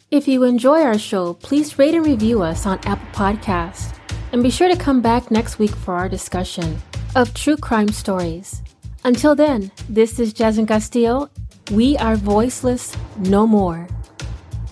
If 0.10 0.28
you 0.28 0.42
enjoy 0.44 0.82
our 0.82 0.98
show, 0.98 1.36
please 1.36 1.78
rate 1.78 1.94
and 1.94 2.04
review 2.06 2.42
us 2.42 2.66
on 2.66 2.80
Apple 2.80 3.08
Podcasts. 3.14 4.01
And 4.32 4.42
be 4.42 4.50
sure 4.50 4.70
to 4.70 4.78
come 4.78 5.02
back 5.02 5.30
next 5.30 5.60
week 5.60 5.76
for 5.76 5.96
our 5.96 6.08
discussion 6.08 6.82
of 7.16 7.34
true 7.34 7.58
crime 7.58 7.90
stories. 7.90 8.62
Until 9.04 9.36
then, 9.36 9.72
this 9.90 10.20
is 10.20 10.32
Jasmine 10.32 10.68
Castillo. 10.68 11.30
We 11.72 11.98
are 11.98 12.16
voiceless 12.16 12.96
no 13.18 13.46
more. 13.46 13.88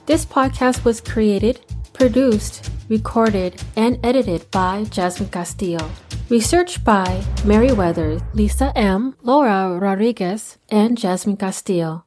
This 0.06 0.26
podcast 0.26 0.86
was 0.86 1.02
created, 1.02 1.60
produced, 1.93 2.72
recorded, 2.88 3.62
and 3.76 4.00
edited 4.04 4.50
by 4.52 4.86
Jasmine 4.86 5.30
Castillo. 5.30 5.89
Research 6.30 6.84
by 6.84 7.24
Mary 7.43 7.72
Weathers, 7.72 8.22
Lisa 8.34 8.72
M., 8.78 9.15
Laura 9.24 9.78
Rodriguez, 9.78 10.58
and 10.69 10.98
Jasmine 10.98 11.38
Castillo. 11.38 12.06